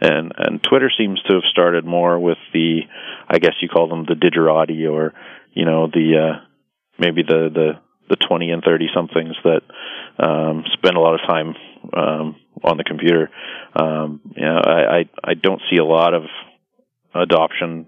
[0.01, 2.81] and and Twitter seems to have started more with the,
[3.29, 5.15] I guess you call them the digerati or,
[5.53, 6.45] you know, the uh,
[6.99, 7.73] maybe the the
[8.09, 9.63] the twenty and thirty somethings that
[10.19, 11.55] um, spend a lot of time
[11.97, 13.31] um, on the computer.
[13.75, 16.23] Um, you know, I, I I don't see a lot of
[17.15, 17.87] adoption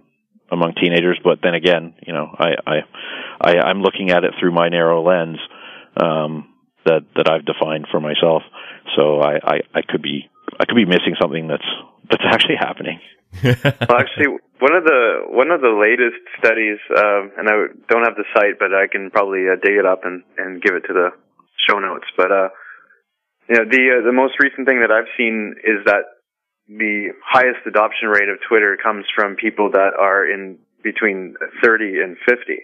[0.50, 2.76] among teenagers, but then again, you know, I I,
[3.40, 5.38] I I'm looking at it through my narrow lens
[5.96, 6.48] um,
[6.84, 8.42] that that I've defined for myself.
[8.96, 11.66] So I, I I could be I could be missing something that's
[12.10, 13.00] that's actually happening.
[13.44, 14.26] well, actually,
[14.58, 18.58] one of the one of the latest studies, um, and I don't have the site,
[18.58, 21.10] but I can probably uh, dig it up and and give it to the
[21.68, 22.06] show notes.
[22.16, 22.48] But uh,
[23.48, 26.20] you know, the uh, the most recent thing that I've seen is that
[26.70, 32.16] the highest adoption rate of Twitter comes from people that are in between 30 and
[32.28, 32.62] 50.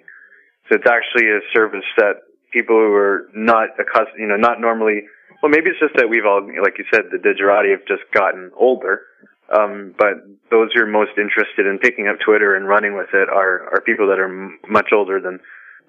[0.68, 2.22] So it's actually a service that
[2.52, 5.02] people who are not accustomed, you know, not normally,
[5.42, 8.50] well, maybe it's just that we've all, like you said, the digerati have just gotten
[8.56, 9.02] older.
[9.46, 13.28] Um, but those who are most interested in picking up Twitter and running with it
[13.28, 15.38] are, are people that are m- much older than,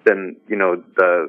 [0.04, 1.28] than, you know, the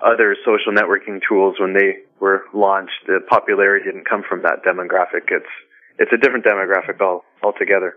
[0.00, 3.06] other social networking tools when they were launched.
[3.06, 5.30] The popularity didn't come from that demographic.
[5.30, 5.52] It's,
[5.98, 7.94] it's a different demographic all altogether.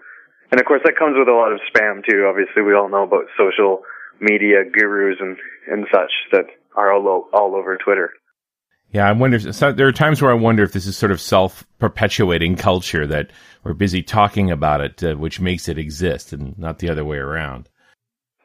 [0.51, 2.27] And of course, that comes with a lot of spam too.
[2.27, 3.81] Obviously, we all know about social
[4.19, 6.45] media gurus and and such that
[6.75, 8.11] are all all over Twitter.
[8.91, 9.37] Yeah, I wonder.
[9.37, 13.07] If, so there are times where I wonder if this is sort of self-perpetuating culture
[13.07, 13.31] that
[13.63, 17.17] we're busy talking about it, uh, which makes it exist, and not the other way
[17.17, 17.69] around.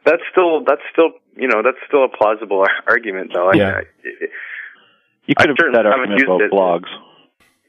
[0.05, 3.53] That's still that's still you know that's still a plausible argument, though.
[3.53, 3.71] Yeah.
[3.71, 3.83] I, I,
[5.27, 6.53] You could have certainly that haven't argument used about it.
[6.53, 6.91] blogs.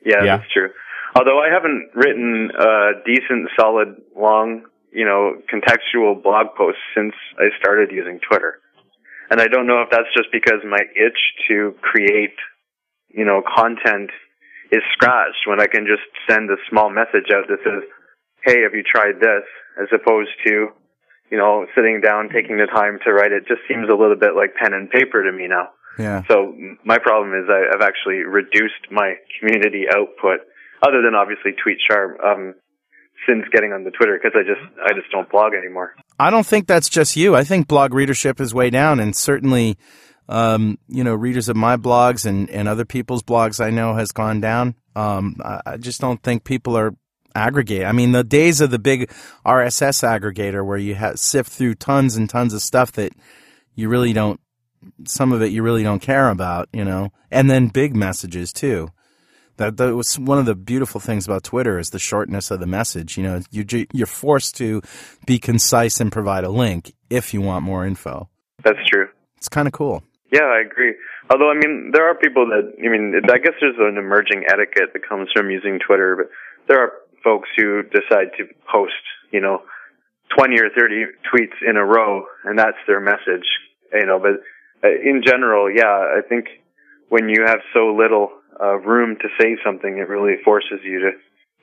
[0.05, 0.38] Yeah, Yeah.
[0.38, 0.69] that's true.
[1.15, 7.45] Although I haven't written a decent, solid, long, you know, contextual blog posts since I
[7.59, 8.59] started using Twitter.
[9.32, 11.17] And I don't know if that's just because my itch
[11.49, 12.36] to create,
[13.10, 14.12] you know, content
[14.72, 17.84] is scratched when I can just send a small message out that says,
[18.43, 19.43] hey, have you tried this?
[19.82, 20.70] As opposed to,
[21.32, 24.36] you know, sitting down, taking the time to write it just seems a little bit
[24.36, 25.70] like pen and paper to me now.
[25.99, 26.24] Yeah.
[26.30, 26.55] So
[26.86, 30.45] my problem is I, I've actually reduced my community output,
[30.82, 32.53] other than obviously Tweet Sharp, um,
[33.28, 35.95] since getting on the Twitter because I just I just don't blog anymore.
[36.20, 37.36] I don't think that's just you.
[37.36, 39.78] I think blog readership is way down, and certainly,
[40.30, 44.11] um, you know, readers of my blogs and, and other people's blogs I know has
[44.11, 44.75] gone down.
[44.95, 46.95] Um, I, I just don't think people are
[47.36, 47.86] aggregate.
[47.86, 49.09] I mean, the days of the big
[49.45, 53.13] RSS aggregator where you ha- sift through tons and tons of stuff that
[53.75, 54.39] you really don't,
[55.05, 58.89] some of it you really don't care about, you know, and then big messages too.
[59.57, 62.67] That, that was one of the beautiful things about Twitter is the shortness of the
[62.67, 63.17] message.
[63.17, 64.82] You know, you, you're forced to
[65.25, 68.30] be concise and provide a link if you want more info.
[68.63, 69.07] That's true.
[69.38, 70.03] It's kind of cool.
[70.32, 70.95] Yeah, I agree.
[71.32, 74.91] Although I mean, there are people that I mean, I guess there's an emerging etiquette
[74.93, 76.28] that comes from using Twitter, but
[76.67, 76.91] there are
[77.23, 78.93] folks who decide to post,
[79.32, 79.61] you know,
[80.38, 83.47] 20 or 30 tweets in a row, and that's their message.
[83.93, 84.43] You know, but
[84.84, 86.47] uh, in general, yeah, I think
[87.09, 88.30] when you have so little
[88.61, 91.11] uh, room to say something, it really forces you to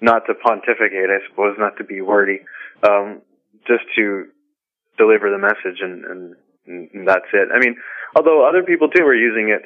[0.00, 2.40] not to pontificate, I suppose, not to be wordy,
[2.82, 3.20] um,
[3.66, 4.26] just to
[4.98, 6.36] deliver the message, and, and,
[6.66, 7.48] and that's it.
[7.54, 7.76] I mean,
[8.14, 9.62] although other people too are using it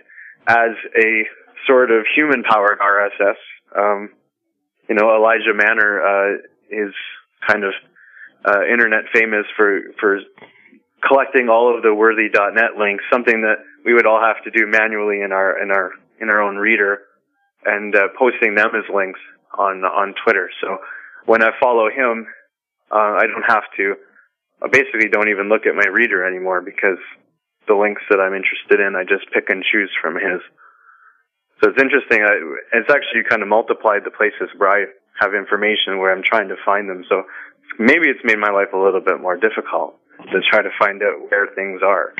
[0.46, 1.24] as a
[1.66, 3.36] sort of human-powered RSS.
[3.76, 4.10] Um,
[4.88, 6.38] you know, Elijah Manor uh,
[6.70, 6.94] is
[7.46, 7.72] kind of
[8.44, 10.20] uh, internet famous for for
[11.06, 15.20] collecting all of the worthy.net links, something that we would all have to do manually
[15.20, 17.00] in our in our in our own reader,
[17.64, 19.20] and uh, posting them as links
[19.56, 20.50] on on Twitter.
[20.60, 20.78] So
[21.26, 22.26] when I follow him,
[22.90, 23.94] uh, I don't have to.
[24.62, 26.98] I basically don't even look at my reader anymore because
[27.68, 30.40] the links that I'm interested in, I just pick and choose from his.
[31.60, 32.24] So it's interesting.
[32.24, 34.80] I, it's actually kind of multiplied the places where I
[35.20, 37.04] have information where I'm trying to find them.
[37.08, 37.24] So
[37.78, 39.98] maybe it's made my life a little bit more difficult
[40.32, 42.14] to try to find out where things are.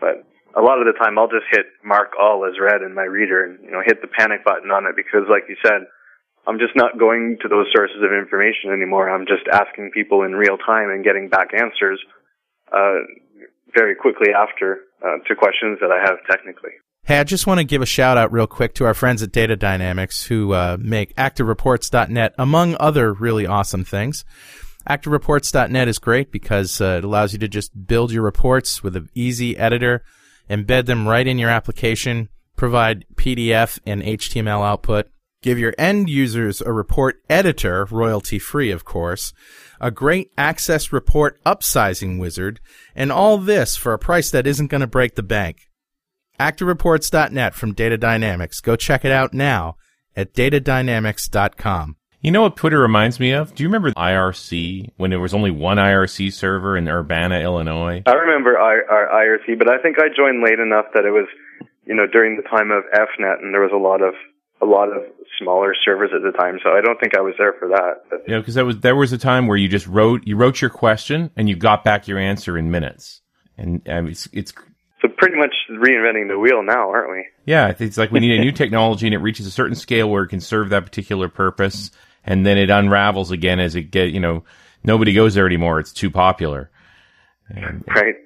[0.00, 0.24] But
[0.56, 3.44] a lot of the time I'll just hit mark all as read in my reader
[3.44, 5.86] and, you know, hit the panic button on it because like you said,
[6.48, 9.10] I'm just not going to those sources of information anymore.
[9.10, 12.00] I'm just asking people in real time and getting back answers,
[12.72, 13.04] uh,
[13.78, 16.72] very quickly after, uh, to questions that I have technically.
[17.04, 19.32] Hey, I just want to give a shout out real quick to our friends at
[19.32, 24.24] Data Dynamics who uh, make ActiveReports.net, among other really awesome things.
[24.88, 29.08] ActiveReports.net is great because uh, it allows you to just build your reports with an
[29.14, 30.02] easy editor,
[30.50, 35.06] embed them right in your application, provide PDF and HTML output,
[35.42, 39.32] give your end users a report editor, royalty free, of course,
[39.80, 42.60] a great access report upsizing wizard,
[42.94, 45.68] and all this for a price that isn't going to break the bank.
[46.40, 48.60] ActiveReports.net from Data Dynamics.
[48.60, 49.76] Go check it out now
[50.16, 51.96] at datadynamics.com.
[52.20, 53.54] You know what Twitter reminds me of?
[53.54, 58.02] Do you remember IRC when there was only one IRC server in Urbana, Illinois?
[58.06, 61.28] I remember I, our IRC, but I think I joined late enough that it was,
[61.86, 64.14] you know, during the time of EFnet, and there was a lot of
[64.60, 65.02] a lot of
[65.40, 68.02] smaller servers at the time, so I don't think I was there for that.
[68.10, 70.70] But know, because was there was a time where you just wrote you wrote your
[70.70, 73.20] question and you got back your answer in minutes,
[73.56, 74.52] and um, it's it's
[75.00, 77.26] so pretty much reinventing the wheel now, aren't we?
[77.44, 80.24] yeah, it's like we need a new technology and it reaches a certain scale where
[80.24, 81.90] it can serve that particular purpose,
[82.24, 84.42] and then it unravels again as it get you know
[84.82, 85.78] nobody goes there anymore.
[85.78, 86.68] It's too popular,
[87.48, 88.16] and, Right.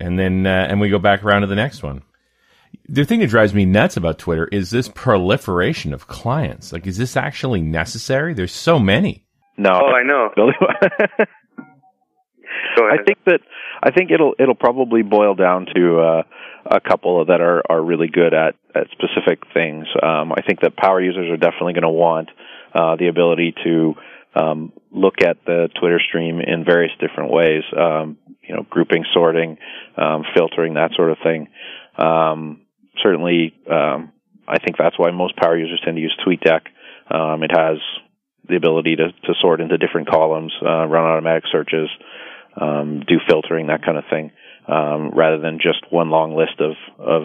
[0.00, 2.02] and then uh, and we go back around to the next one.
[2.90, 6.72] The thing that drives me nuts about Twitter is this proliferation of clients.
[6.72, 8.32] Like, is this actually necessary?
[8.32, 9.26] There's so many.
[9.58, 10.30] No, Oh, I know.
[10.34, 10.54] Billy.
[12.76, 13.40] Go I think that
[13.82, 16.22] I think it'll it'll probably boil down to uh,
[16.66, 19.86] a couple that are are really good at at specific things.
[20.02, 22.30] Um, I think that power users are definitely going to want
[22.74, 23.94] uh, the ability to
[24.34, 27.62] um, look at the Twitter stream in various different ways.
[27.76, 29.58] Um, you know, grouping, sorting,
[29.96, 31.48] um, filtering, that sort of thing.
[31.96, 32.62] Um,
[33.02, 34.12] certainly, um,
[34.46, 36.62] I think that's why most power users tend to use TweetDeck.
[37.10, 37.78] Um, it has
[38.48, 41.88] the ability to, to sort into different columns, uh, run automatic searches,
[42.60, 44.32] um, do filtering, that kind of thing,
[44.66, 47.22] um, rather than just one long list of of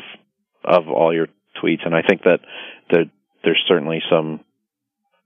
[0.63, 1.27] of all your
[1.61, 1.85] tweets.
[1.85, 2.39] And I think that
[2.91, 3.05] there,
[3.43, 4.41] there's certainly some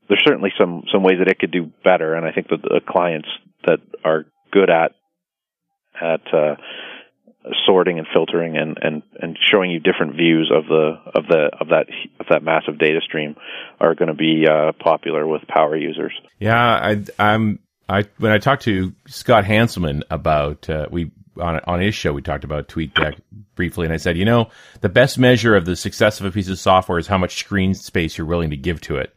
[0.08, 2.14] there's certainly some some ways that it could do better.
[2.14, 3.28] And I think that the clients
[3.66, 4.91] that are good at
[6.00, 6.56] at uh,
[7.66, 11.70] sorting and filtering and, and, and showing you different views of the of the of
[11.70, 11.88] that
[12.20, 13.36] of that massive data stream
[13.80, 16.14] are going to be uh, popular with power users.
[16.39, 17.60] Yeah, I, I'm.
[17.89, 22.22] I when I talked to Scott Hanselman about uh, we on on his show we
[22.22, 23.20] talked about TweetDeck
[23.56, 24.50] briefly, and I said, you know,
[24.82, 27.74] the best measure of the success of a piece of software is how much screen
[27.74, 29.14] space you're willing to give to it.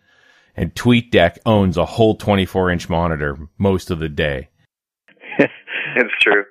[0.57, 4.51] And TweetDeck owns a whole 24 inch monitor most of the day.
[5.97, 6.45] it's true.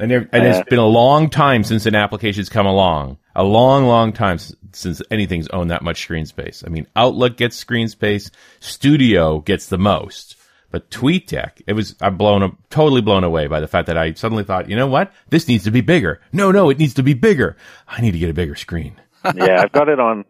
[0.00, 3.18] And, there, and it's been a long time since an application's come along.
[3.36, 4.38] A long, long time
[4.72, 6.64] since anything's owned that much screen space.
[6.66, 8.30] I mean, Outlook gets screen space.
[8.60, 10.36] Studio gets the most.
[10.70, 14.44] But TweetDeck, it was, I'm blown, totally blown away by the fact that I suddenly
[14.44, 15.12] thought, you know what?
[15.28, 16.20] This needs to be bigger.
[16.32, 17.56] No, no, it needs to be bigger.
[17.88, 18.94] I need to get a bigger screen.
[19.34, 20.24] yeah, I've got it on.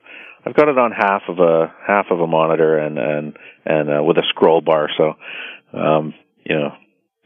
[0.45, 4.03] I've got it on half of a half of a monitor and and and uh,
[4.03, 4.89] with a scroll bar.
[4.97, 5.14] So,
[5.79, 6.14] um,
[6.45, 6.73] you know,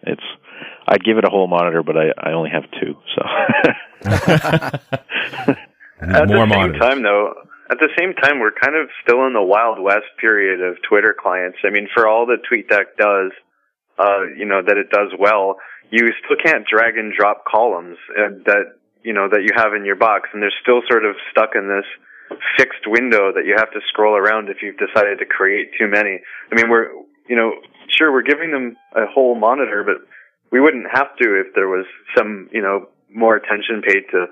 [0.03, 0.23] it's.
[0.87, 2.97] I'd give it a whole monitor, but I I only have two.
[3.15, 3.23] So.
[6.01, 6.81] At More the same monitors.
[6.81, 7.33] time, though,
[7.71, 11.17] at the same time, we're kind of still in the wild west period of Twitter
[11.19, 11.59] clients.
[11.65, 13.33] I mean, for all that TweetDeck does,
[13.99, 15.57] uh, you know, that it does well,
[15.91, 19.85] you still can't drag and drop columns uh, that you know that you have in
[19.85, 21.87] your box, and they're still sort of stuck in this
[22.59, 26.21] fixed window that you have to scroll around if you've decided to create too many.
[26.51, 26.91] I mean, we're
[27.29, 27.53] you know,
[27.89, 30.07] sure, we're giving them a whole monitor, but
[30.55, 31.85] we wouldn't have to if there was
[32.17, 34.27] some you know more attention paid to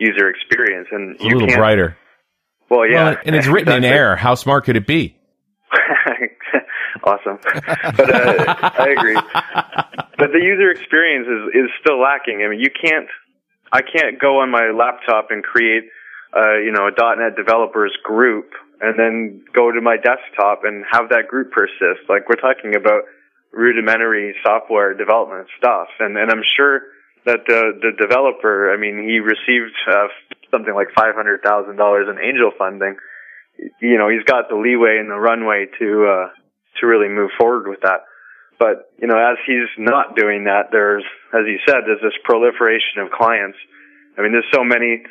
[0.00, 0.88] user experience.
[0.90, 1.96] And a little brighter.
[2.68, 3.10] well yeah.
[3.10, 4.16] Well, and it's written in AIR.
[4.16, 5.16] How smart could it be?
[7.04, 7.38] awesome.
[7.94, 9.14] But uh, i agree.
[10.18, 12.42] But the user experience is is still lacking.
[12.44, 13.06] I mean you can't
[13.70, 15.84] i can't go on my laptop and create
[16.36, 18.50] uh you know a net developers group
[18.80, 22.08] and then go to my desktop and have that group persist.
[22.08, 23.02] Like we're talking about
[23.52, 25.88] rudimentary software development stuff.
[26.00, 26.80] And and i'm sure
[27.24, 30.08] that the the developer i mean he received uh,
[30.50, 32.96] something like five hundred thousand dollars in angel funding.
[33.80, 36.28] You know he's got the leeway and the runway to uh
[36.80, 38.04] to really move forward with that.
[38.58, 43.00] But you know as he's not doing that there's as you said there's this proliferation
[43.02, 43.58] of clients.
[44.16, 45.02] I mean there's so many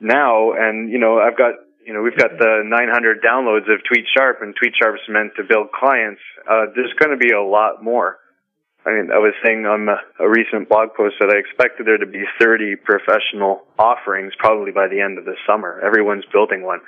[0.00, 1.54] now and you know i've got
[1.86, 5.72] you know we've got the 900 downloads of tweet sharp and TweetSharp's meant to build
[5.72, 6.20] clients
[6.50, 8.18] uh there's going to be a lot more
[8.86, 12.06] I mean, I was saying on a, recent blog post that I expected there to
[12.06, 15.80] be 30 professional offerings probably by the end of the summer.
[15.80, 16.80] Everyone's building one.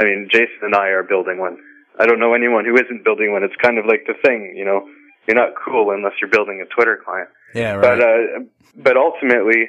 [0.00, 1.58] I mean, Jason and I are building one.
[2.00, 3.44] I don't know anyone who isn't building one.
[3.44, 4.88] It's kind of like the thing, you know,
[5.28, 7.28] you're not cool unless you're building a Twitter client.
[7.54, 8.00] Yeah, But, right.
[8.00, 8.44] uh,
[8.74, 9.68] but ultimately,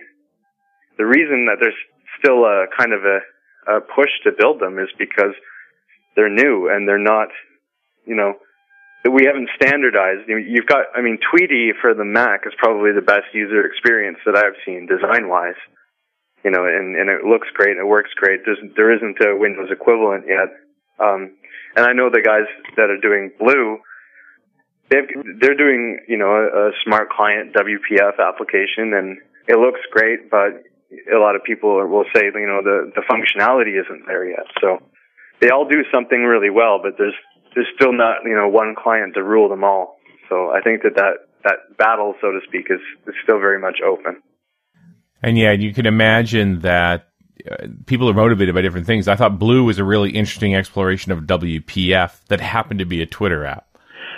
[0.97, 1.75] the reason that there's
[2.17, 3.19] still a kind of a,
[3.67, 5.33] a push to build them is because
[6.15, 7.29] they're new and they're not,
[8.05, 8.33] you know,
[9.11, 10.27] we haven't standardized.
[10.29, 14.17] You- You've got, I mean, Tweetie for the Mac is probably the best user experience
[14.25, 15.59] that I've seen design wise.
[16.43, 18.41] You know, and, and it looks great, it works great.
[18.45, 20.49] There's, there isn't a Windows equivalent yet.
[20.99, 21.31] Um,
[21.75, 23.79] and I know the guys that are doing Blu,
[24.89, 25.07] they've,
[25.39, 30.63] they're doing, you know, a, a smart client WPF application and it looks great, but
[31.13, 34.45] a lot of people will say, you know, the, the functionality isn't there yet.
[34.61, 34.79] So
[35.41, 37.15] they all do something really well, but there's,
[37.55, 39.97] there's still not, you know, one client to rule them all.
[40.29, 43.79] So I think that that, that battle, so to speak, is, is still very much
[43.85, 44.21] open.
[45.21, 47.07] And yeah, you can imagine that
[47.49, 49.07] uh, people are motivated by different things.
[49.07, 53.05] I thought Blu was a really interesting exploration of WPF that happened to be a
[53.05, 53.67] Twitter app.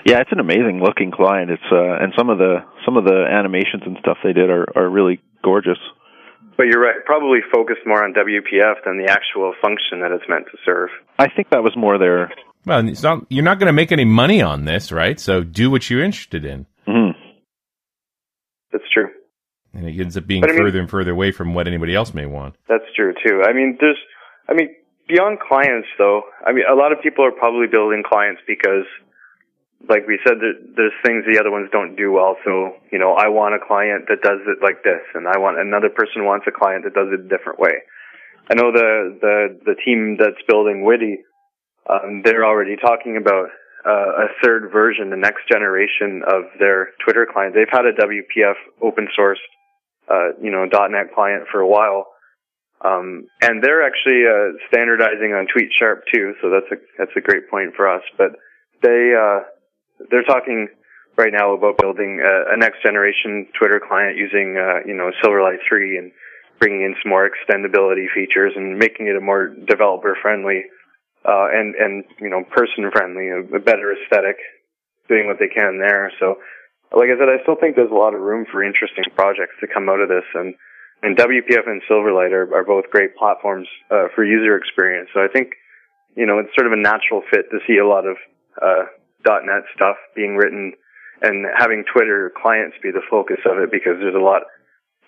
[0.06, 1.50] Yeah, it's an amazing looking client.
[1.50, 4.66] It's uh, and some of the some of the animations and stuff they did are
[4.76, 5.80] are really gorgeous.
[6.58, 10.46] But you're right, probably focused more on WPF than the actual function that it's meant
[10.52, 10.90] to serve.
[11.20, 12.32] I think that was more their.
[12.66, 13.26] Well, it's not.
[13.30, 15.20] You're not going to make any money on this, right?
[15.20, 16.66] So do what you're interested in.
[16.88, 17.20] Mm-hmm.
[18.72, 19.10] That's true.
[19.74, 21.94] And it ends up being But I mean- further and further away from what anybody
[21.94, 22.56] else may want.
[22.70, 23.44] That's true too.
[23.46, 23.98] I mean, there's,
[24.50, 24.70] I mean,
[25.08, 28.86] beyond clients though, I mean, a lot of people are probably building clients because,
[29.90, 32.38] like we said, there's things the other ones don't do well.
[32.44, 35.60] So, you know, I want a client that does it like this, and I want
[35.60, 37.84] another person wants a client that does it a different way.
[38.50, 41.24] I know the the the team that's building Witty,
[41.90, 43.50] um, they're already talking about
[43.86, 47.54] uh, a third version, the next generation of their Twitter client.
[47.54, 49.40] They've had a WPF open source
[50.10, 52.08] uh, you know, .NET client for a while.
[52.84, 57.50] Um, and they're actually, uh, standardizing on TweetSharp too, so that's a, that's a great
[57.50, 58.04] point for us.
[58.18, 58.38] But
[58.84, 59.42] they, uh,
[60.12, 60.68] they're talking
[61.18, 65.64] right now about building a, a next generation Twitter client using, uh, you know, Silverlight
[65.68, 66.12] 3 and
[66.60, 70.64] bringing in some more extendability features and making it a more developer friendly,
[71.26, 74.38] uh, and, and, you know, person friendly, a, a better aesthetic,
[75.08, 76.12] doing what they can there.
[76.20, 76.36] So,
[76.96, 79.68] like I said, I still think there's a lot of room for interesting projects to
[79.68, 80.54] come out of this, and
[81.04, 85.10] and WPF and Silverlight are, are both great platforms uh, for user experience.
[85.14, 85.54] So I think
[86.16, 88.18] you know it's sort of a natural fit to see a lot of
[88.62, 88.86] uh,
[89.26, 90.74] .NET stuff being written
[91.22, 94.44] and having Twitter clients be the focus of it because there's a lot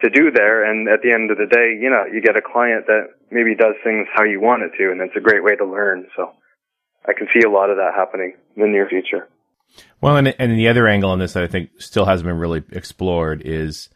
[0.03, 0.63] to do there.
[0.69, 3.55] And at the end of the day, you know, you get a client that maybe
[3.55, 6.07] does things how you want it to, and it's a great way to learn.
[6.15, 6.31] So
[7.05, 9.27] I can see a lot of that happening in the near future.
[10.01, 12.63] Well, and, and the other angle on this that I think still hasn't been really
[12.71, 13.89] explored is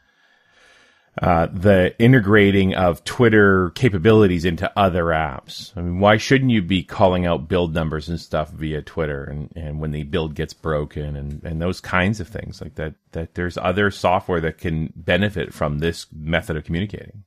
[1.20, 5.76] uh, the integrating of Twitter capabilities into other apps.
[5.76, 9.52] I mean, why shouldn't you be calling out build numbers and stuff via Twitter and,
[9.56, 13.36] and when the build gets broken and, and those kinds of things like that, that
[13.36, 17.24] there's other software that can benefit from this method of communicating.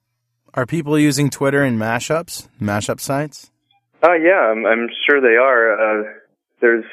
[0.54, 3.50] Are people using Twitter in mashups, mashup sites?
[4.02, 6.00] Uh, yeah, I'm, I'm sure they are.
[6.00, 6.04] Uh,
[6.60, 6.84] there's,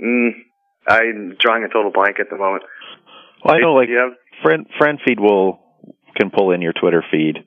[0.00, 0.30] mm,
[0.86, 2.62] I'm drawing a total blank at the moment.
[3.44, 5.59] Well, I know, like Do friend FriendFeed will
[6.20, 7.38] can pull in your Twitter feed,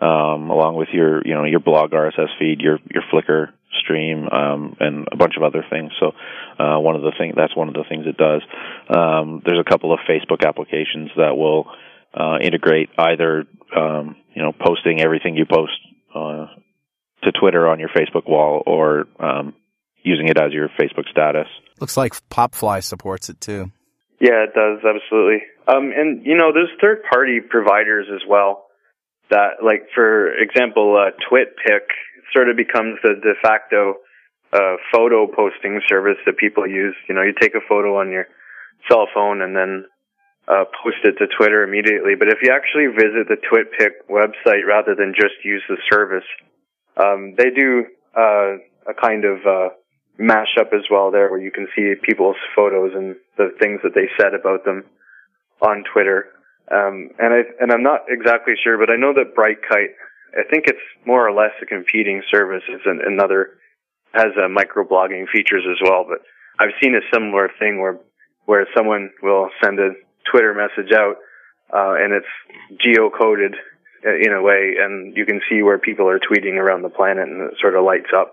[0.00, 3.52] um, along with your you know your blog RSS feed, your your Flickr
[3.82, 5.92] stream, um, and a bunch of other things.
[5.98, 6.12] So
[6.58, 8.42] uh, one of the thing that's one of the things it does.
[8.88, 11.66] Um, there's a couple of Facebook applications that will
[12.14, 13.44] uh, integrate either
[13.76, 15.78] um, you know posting everything you post
[16.14, 16.46] uh,
[17.24, 19.54] to Twitter on your Facebook wall or um,
[20.02, 21.46] using it as your Facebook status.
[21.80, 23.72] Looks like Popfly supports it too.
[24.20, 25.42] Yeah, it does, absolutely.
[25.66, 28.66] Um, and, you know, there's third party providers as well
[29.30, 31.88] that, like, for example, uh, TwitPic
[32.34, 33.94] sort of becomes the de facto,
[34.52, 36.94] uh, photo posting service that people use.
[37.08, 38.26] You know, you take a photo on your
[38.90, 39.86] cell phone and then,
[40.48, 42.14] uh, post it to Twitter immediately.
[42.18, 46.26] But if you actually visit the TwitPic website rather than just use the service,
[46.96, 49.68] um, they do, uh, a kind of, uh,
[50.20, 54.08] mashup as well there where you can see people's photos and the things that they
[54.20, 54.84] said about them
[55.62, 56.26] on Twitter.
[56.70, 59.94] Um, and I and I'm not exactly sure, but I know that Brightkite,
[60.38, 62.62] I think it's more or less a competing service.
[62.68, 63.58] It's an, another
[64.12, 66.04] has uh, microblogging features as well.
[66.08, 66.18] But
[66.58, 67.98] I've seen a similar thing where
[68.44, 69.92] where someone will send a
[70.30, 71.16] Twitter message out,
[71.72, 72.26] uh, and it's
[72.84, 73.54] geocoded
[74.04, 77.40] in a way, and you can see where people are tweeting around the planet, and
[77.42, 78.32] it sort of lights up.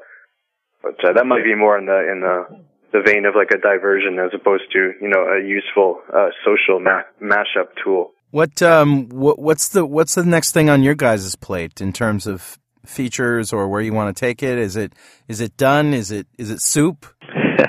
[0.88, 2.64] But uh, that might be more in the in the
[2.94, 6.80] the vein of like a diversion as opposed to you know a useful uh, social
[6.80, 8.12] ma- mashup tool.
[8.32, 12.26] What um what, what's the what's the next thing on your guys' plate in terms
[12.26, 14.58] of features or where you want to take it?
[14.58, 14.94] Is it
[15.28, 15.94] is it done?
[15.94, 17.06] Is it is it soup?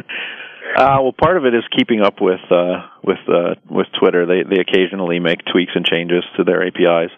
[0.78, 4.26] Uh, well, part of it is keeping up with uh, with uh, with Twitter.
[4.26, 7.10] They they occasionally make tweaks and changes to their APIs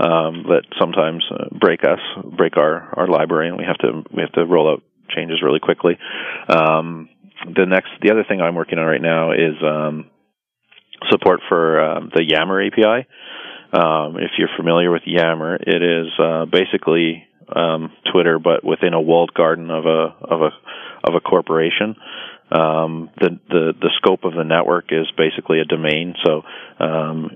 [0.00, 2.00] um, that sometimes uh, break us,
[2.36, 4.82] break our, our library, and we have to we have to roll out
[5.14, 5.98] changes really quickly.
[6.48, 7.08] Um,
[7.44, 10.10] the next, the other thing I'm working on right now is um,
[11.10, 13.06] support for um, the Yammer API.
[13.72, 19.00] Um, if you're familiar with Yammer, it is uh, basically um, Twitter, but within a
[19.00, 20.50] walled garden of a of a
[21.06, 21.96] of a corporation.
[22.50, 26.14] Um, the the the scope of the network is basically a domain.
[26.24, 26.42] So
[26.78, 27.30] um,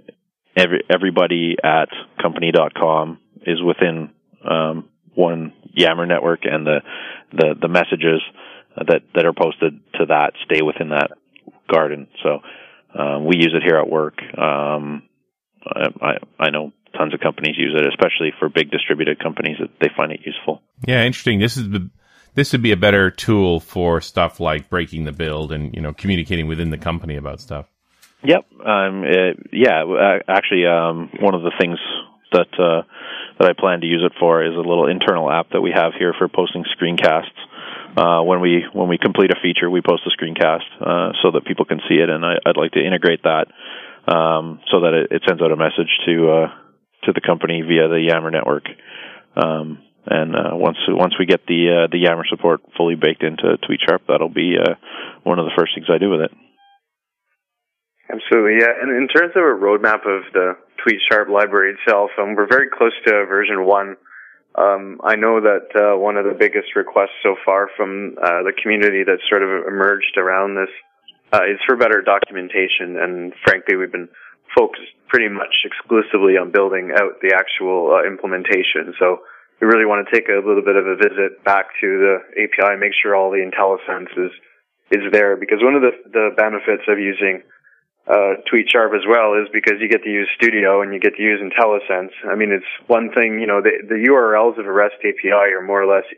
[0.57, 1.89] every everybody at
[2.23, 4.11] company.com is within
[4.49, 4.89] um,
[5.19, 6.81] one Yammer network, and the
[7.33, 8.23] the the messages
[8.77, 11.11] that that are posted to that stay within that
[11.71, 12.07] garden.
[12.23, 12.39] So
[12.99, 14.19] um, we use it here at work.
[14.39, 15.03] Um,
[15.67, 19.91] I I know tons of companies use it, especially for big distributed companies that they
[19.97, 20.63] find it useful.
[20.87, 21.41] Yeah, interesting.
[21.41, 21.91] This is the
[22.35, 25.93] this would be a better tool for stuff like breaking the build and you know
[25.93, 27.67] communicating within the company about stuff.
[28.25, 28.47] Yep.
[28.65, 29.85] Um, it, yeah.
[29.85, 31.79] uh, Actually, um, one of the things
[32.33, 32.83] that uh,
[33.39, 35.93] that I plan to use it for is a little internal app that we have
[35.99, 37.39] here for posting screencasts.
[37.97, 41.45] Uh, when we when we complete a feature, we post a screencast uh, so that
[41.47, 43.47] people can see it, and I, I'd like to integrate that
[44.07, 46.49] um, so that it, it sends out a message to uh,
[47.05, 48.65] to the company via the Yammer network.
[49.37, 53.59] Um, and uh, once once we get the uh, the Yammer support fully baked into
[53.67, 54.75] TweetSharp, that'll be uh,
[55.23, 56.33] one of the first things I do with it.
[58.09, 58.73] Absolutely, yeah.
[58.81, 62.93] And in terms of a roadmap of the TweetSharp library itself, and we're very close
[63.07, 63.97] to version one.
[64.55, 68.53] Um, I know that uh, one of the biggest requests so far from uh, the
[68.61, 70.73] community that's sort of emerged around this
[71.33, 72.99] uh, is for better documentation.
[72.99, 74.09] And frankly, we've been
[74.57, 78.95] focused pretty much exclusively on building out the actual uh, implementation.
[78.99, 79.23] So
[79.61, 82.79] we really want to take a little bit of a visit back to the API,
[82.79, 84.33] make sure all the IntelliSense is
[84.91, 85.37] is there.
[85.37, 87.43] Because one of the the benefits of using
[88.09, 91.23] uh, TweetSharp as well is because you get to use Studio and you get to
[91.23, 92.17] use IntelliSense.
[92.25, 95.61] I mean, it's one thing, you know, the, the URLs of a REST API are
[95.61, 96.09] more or less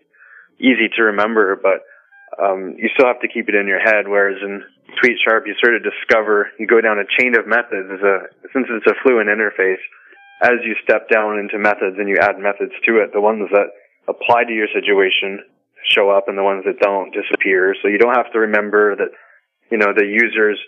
[0.61, 1.83] easy to remember, but
[2.39, 4.07] um, you still have to keep it in your head.
[4.07, 4.63] Whereas in
[5.03, 7.91] TweetSharp, you sort of discover, you go down a chain of methods.
[7.91, 9.83] As a, since it's a fluent interface,
[10.43, 13.75] as you step down into methods and you add methods to it, the ones that
[14.07, 15.43] apply to your situation
[15.91, 17.75] show up and the ones that don't disappear.
[17.83, 19.11] So you don't have to remember that,
[19.71, 20.61] you know, the user's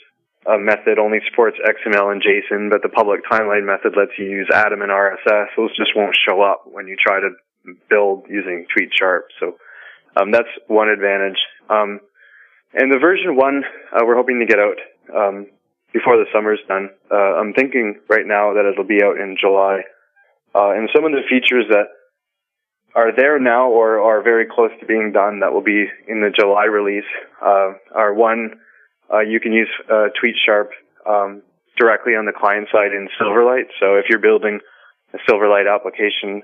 [0.47, 4.49] uh, method only supports XML and JSON, but the public timeline method lets you use
[4.53, 5.47] Atom and RSS.
[5.57, 7.31] Those just won't show up when you try to
[7.89, 9.23] build using TweetSharp.
[9.39, 9.57] So
[10.17, 11.39] um, that's one advantage.
[11.71, 12.01] Um,
[12.75, 13.63] and the version one,
[13.93, 14.79] uh, we're hoping to get out
[15.15, 15.47] um,
[15.93, 16.91] before the summer's done.
[17.11, 19.83] Uh, I'm thinking right now that it'll be out in July.
[20.55, 21.87] Uh, and some of the features that
[22.95, 26.31] are there now or are very close to being done that will be in the
[26.37, 27.09] July release
[27.41, 28.61] uh, are one
[29.13, 30.69] uh, you can use uh, TweetSharp
[31.07, 31.43] um,
[31.79, 33.69] directly on the client side in Silverlight.
[33.81, 34.61] So if you're building
[35.15, 36.43] a Silverlight application,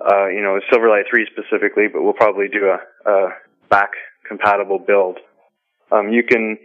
[0.00, 3.28] uh, you know, Silverlight 3 specifically, but we'll probably do a, a
[3.70, 3.90] back
[4.28, 5.18] compatible build.
[5.90, 6.58] Um, you can,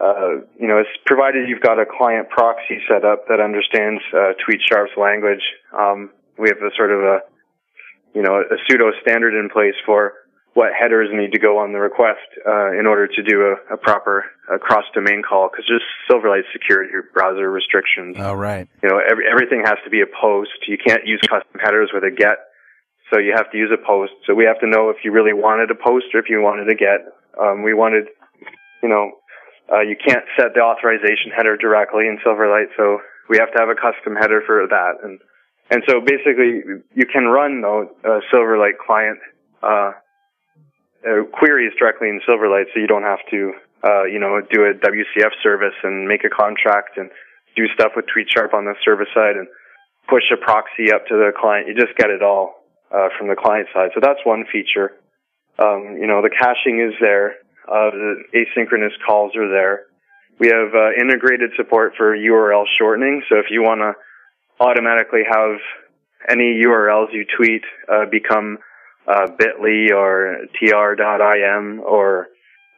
[0.00, 4.32] uh, you know, it's provided you've got a client proxy set up that understands uh,
[4.42, 5.42] TweetSharp's language.
[5.78, 7.18] Um, we have a sort of a,
[8.14, 10.14] you know, a pseudo standard in place for
[10.56, 13.76] what headers need to go on the request uh, in order to do a, a
[13.76, 18.16] proper uh, cross-domain call because just Silverlight security browser restrictions.
[18.18, 18.66] Oh, right.
[18.82, 20.56] You know, every, everything has to be a post.
[20.66, 22.40] You can't use custom headers with a get,
[23.12, 24.16] so you have to use a post.
[24.24, 26.72] So we have to know if you really wanted a post or if you wanted
[26.72, 27.04] a get.
[27.36, 28.08] Um, we wanted,
[28.82, 29.12] you know,
[29.68, 33.68] uh, you can't set the authorization header directly in Silverlight, so we have to have
[33.68, 35.04] a custom header for that.
[35.04, 35.20] And
[35.68, 39.18] and so basically, you can run though a Silverlight client.
[41.06, 43.52] Uh, queries directly in Silverlight, so you don't have to,
[43.84, 47.10] uh, you know, do a WCF service and make a contract and
[47.54, 49.46] do stuff with TweetSharp on the server side and
[50.08, 51.68] push a proxy up to the client.
[51.68, 53.90] You just get it all uh, from the client side.
[53.94, 54.92] So that's one feature.
[55.58, 57.36] Um, you know, the caching is there.
[57.68, 59.86] Uh, the asynchronous calls are there.
[60.38, 63.22] We have uh, integrated support for URL shortening.
[63.28, 63.94] So if you want to
[64.60, 65.58] automatically have
[66.28, 68.58] any URLs you tweet uh, become
[69.06, 72.28] uh, Bitly or tr.im or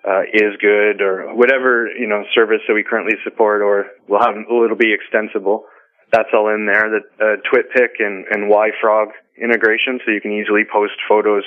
[0.06, 4.76] uh, is.gd or whatever you know service that we currently support, or we'll have it'll
[4.76, 5.64] be extensible.
[6.12, 6.88] That's all in there.
[6.88, 11.44] The uh, TwitPic and, and YFrog integration, so you can easily post photos,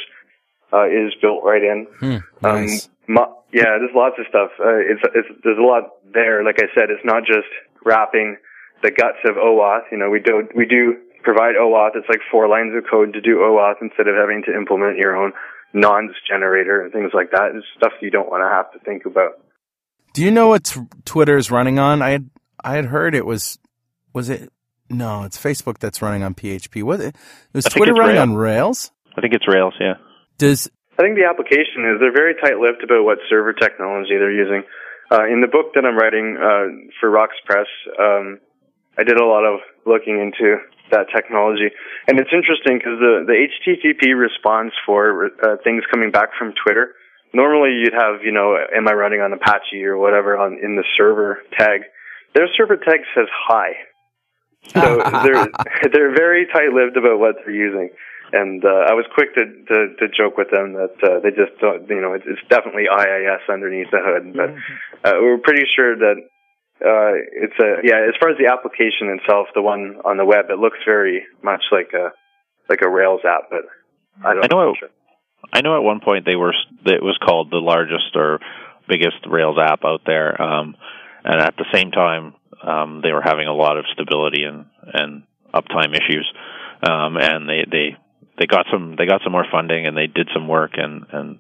[0.71, 1.88] uh, is built right in.
[1.99, 2.88] Hmm, nice.
[3.07, 4.51] Um, yeah, there's lots of stuff.
[4.59, 6.43] Uh, it's, it's there's a lot there.
[6.43, 7.49] Like I said, it's not just
[7.84, 8.38] wrapping
[8.82, 9.91] the guts of OAuth.
[9.91, 11.95] You know, we do we do provide OAuth.
[11.95, 15.15] It's like four lines of code to do OAuth instead of having to implement your
[15.15, 15.34] own
[15.74, 17.51] nonce generator and things like that.
[17.55, 19.39] It's stuff you don't want to have to think about.
[20.13, 22.01] Do you know what t- Twitter is running on?
[22.01, 22.30] I had
[22.63, 23.59] I had heard it was
[24.13, 24.51] was it
[24.89, 26.84] no, it's Facebook that's running on PHP.
[26.84, 26.99] What
[27.53, 28.30] was Twitter running Rails.
[28.30, 28.91] on Rails?
[29.17, 29.74] I think it's Rails.
[29.80, 29.95] Yeah.
[30.38, 30.69] Does
[30.99, 34.63] I think the application is they're very tight-lipped about what server technology they're using.
[35.09, 37.67] Uh, in the book that I'm writing uh, for Wrox Press,
[37.99, 38.39] um,
[38.97, 40.57] I did a lot of looking into
[40.91, 41.69] that technology.
[42.07, 46.93] And it's interesting because the, the HTTP response for uh, things coming back from Twitter,
[47.33, 50.83] normally you'd have, you know, am I running on Apache or whatever on in the
[50.97, 51.81] server tag.
[52.35, 53.73] Their server tag says hi.
[54.67, 55.47] So they're
[55.91, 57.89] they're very tight-lipped about what they're using.
[58.33, 61.59] And uh, I was quick to, to to joke with them that uh, they just
[61.59, 64.31] don't, you know, it's, it's definitely IIS underneath the hood.
[64.31, 64.55] But
[65.03, 66.15] uh, we we're pretty sure that
[66.86, 68.07] uh, it's a yeah.
[68.07, 71.61] As far as the application itself, the one on the web, it looks very much
[71.71, 72.11] like a
[72.69, 73.63] like a Rails app, but
[74.25, 74.73] I don't I know know.
[74.82, 74.91] it-
[75.53, 76.53] I know at one point they were
[76.86, 78.39] it was called the largest or
[78.88, 80.75] biggest Rails app out there, um,
[81.23, 85.23] and at the same time um, they were having a lot of stability and and
[85.53, 86.32] uptime issues,
[86.88, 87.97] um, and they they
[88.39, 91.39] they got some they got some more funding and they did some work and and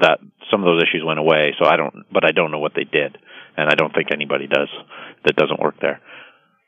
[0.00, 0.18] that
[0.50, 1.54] some of those issues went away.
[1.58, 3.16] So I don't, but I don't know what they did,
[3.56, 4.68] and I don't think anybody does
[5.24, 6.00] that doesn't work there.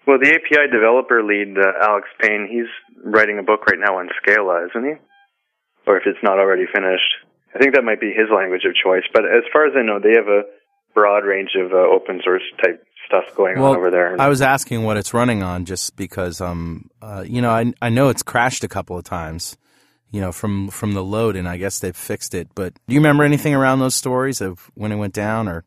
[0.07, 2.71] Well, the API developer lead, uh, Alex Payne, he's
[3.05, 4.95] writing a book right now on Scala, isn't he?
[5.87, 7.11] Or if it's not already finished,
[7.55, 9.05] I think that might be his language of choice.
[9.13, 10.43] But as far as I know, they have a
[10.95, 14.21] broad range of uh, open source type stuff going Well, on over there.
[14.21, 17.89] I was asking what it's running on just because, um, uh, you know, I, I
[17.89, 19.57] know it's crashed a couple of times,
[20.11, 22.49] you know, from, from the load, and I guess they've fixed it.
[22.55, 25.65] But do you remember anything around those stories of when it went down or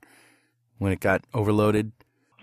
[0.77, 1.91] when it got overloaded?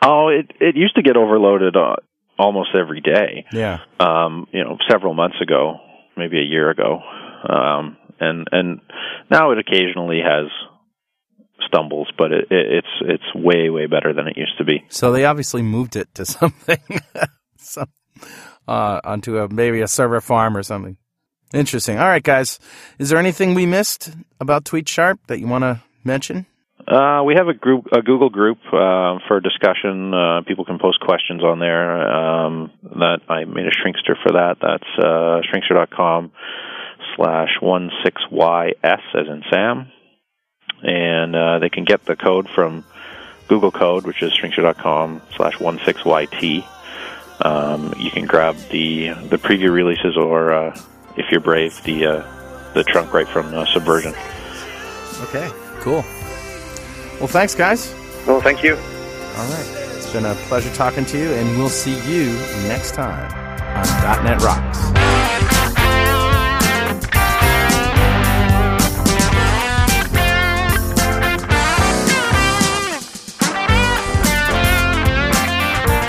[0.03, 1.97] Oh, it it used to get overloaded uh,
[2.39, 3.45] almost every day.
[3.53, 3.81] Yeah.
[3.99, 5.79] um, you know, several months ago,
[6.17, 7.01] maybe a year ago,
[7.49, 8.81] um, and and
[9.31, 10.47] now it occasionally has
[11.67, 14.85] stumbles, but it, it, it's it's way way better than it used to be.
[14.89, 16.79] So they obviously moved it to something,
[17.59, 17.89] some,
[18.67, 20.97] uh, onto a maybe a server farm or something.
[21.53, 21.99] Interesting.
[21.99, 22.59] All right, guys.
[22.99, 26.47] Is there anything we missed about TweetSharp that you want to mention?
[26.87, 30.15] Uh, we have a group, a Google group uh, for discussion.
[30.15, 32.09] Uh, people can post questions on there.
[32.09, 34.57] Um, that I made a shrinkster for that.
[34.61, 36.33] That's uh, shrinkster.com
[37.17, 39.93] slash one six ys as in Sam,
[40.83, 42.85] and uh, they can get the code from
[43.49, 46.65] Google Code, which is shrinkster.com slash one six yt.
[47.43, 50.81] Um, you can grab the the preview releases, or uh,
[51.21, 54.15] if you're brave, the uh, the trunk right from uh, Subversion.
[55.23, 55.51] Okay.
[55.81, 56.05] Cool.
[57.19, 57.95] Well, thanks, guys.
[58.27, 58.75] well, thank you.
[58.75, 59.67] All right.
[59.97, 62.33] It's been a pleasure talking to you, and we'll see you
[62.67, 63.31] next time
[63.77, 64.81] on .NET Rocks.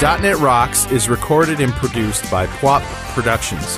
[0.02, 2.82] .NET Rocks is recorded and produced by PWOP
[3.14, 3.78] Productions,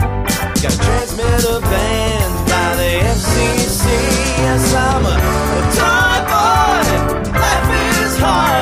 [0.61, 3.85] Got transmitter banned by the FCC.
[4.39, 5.11] Yes, I'm a, a
[5.77, 7.33] toy boy.
[7.33, 8.60] Life is hard.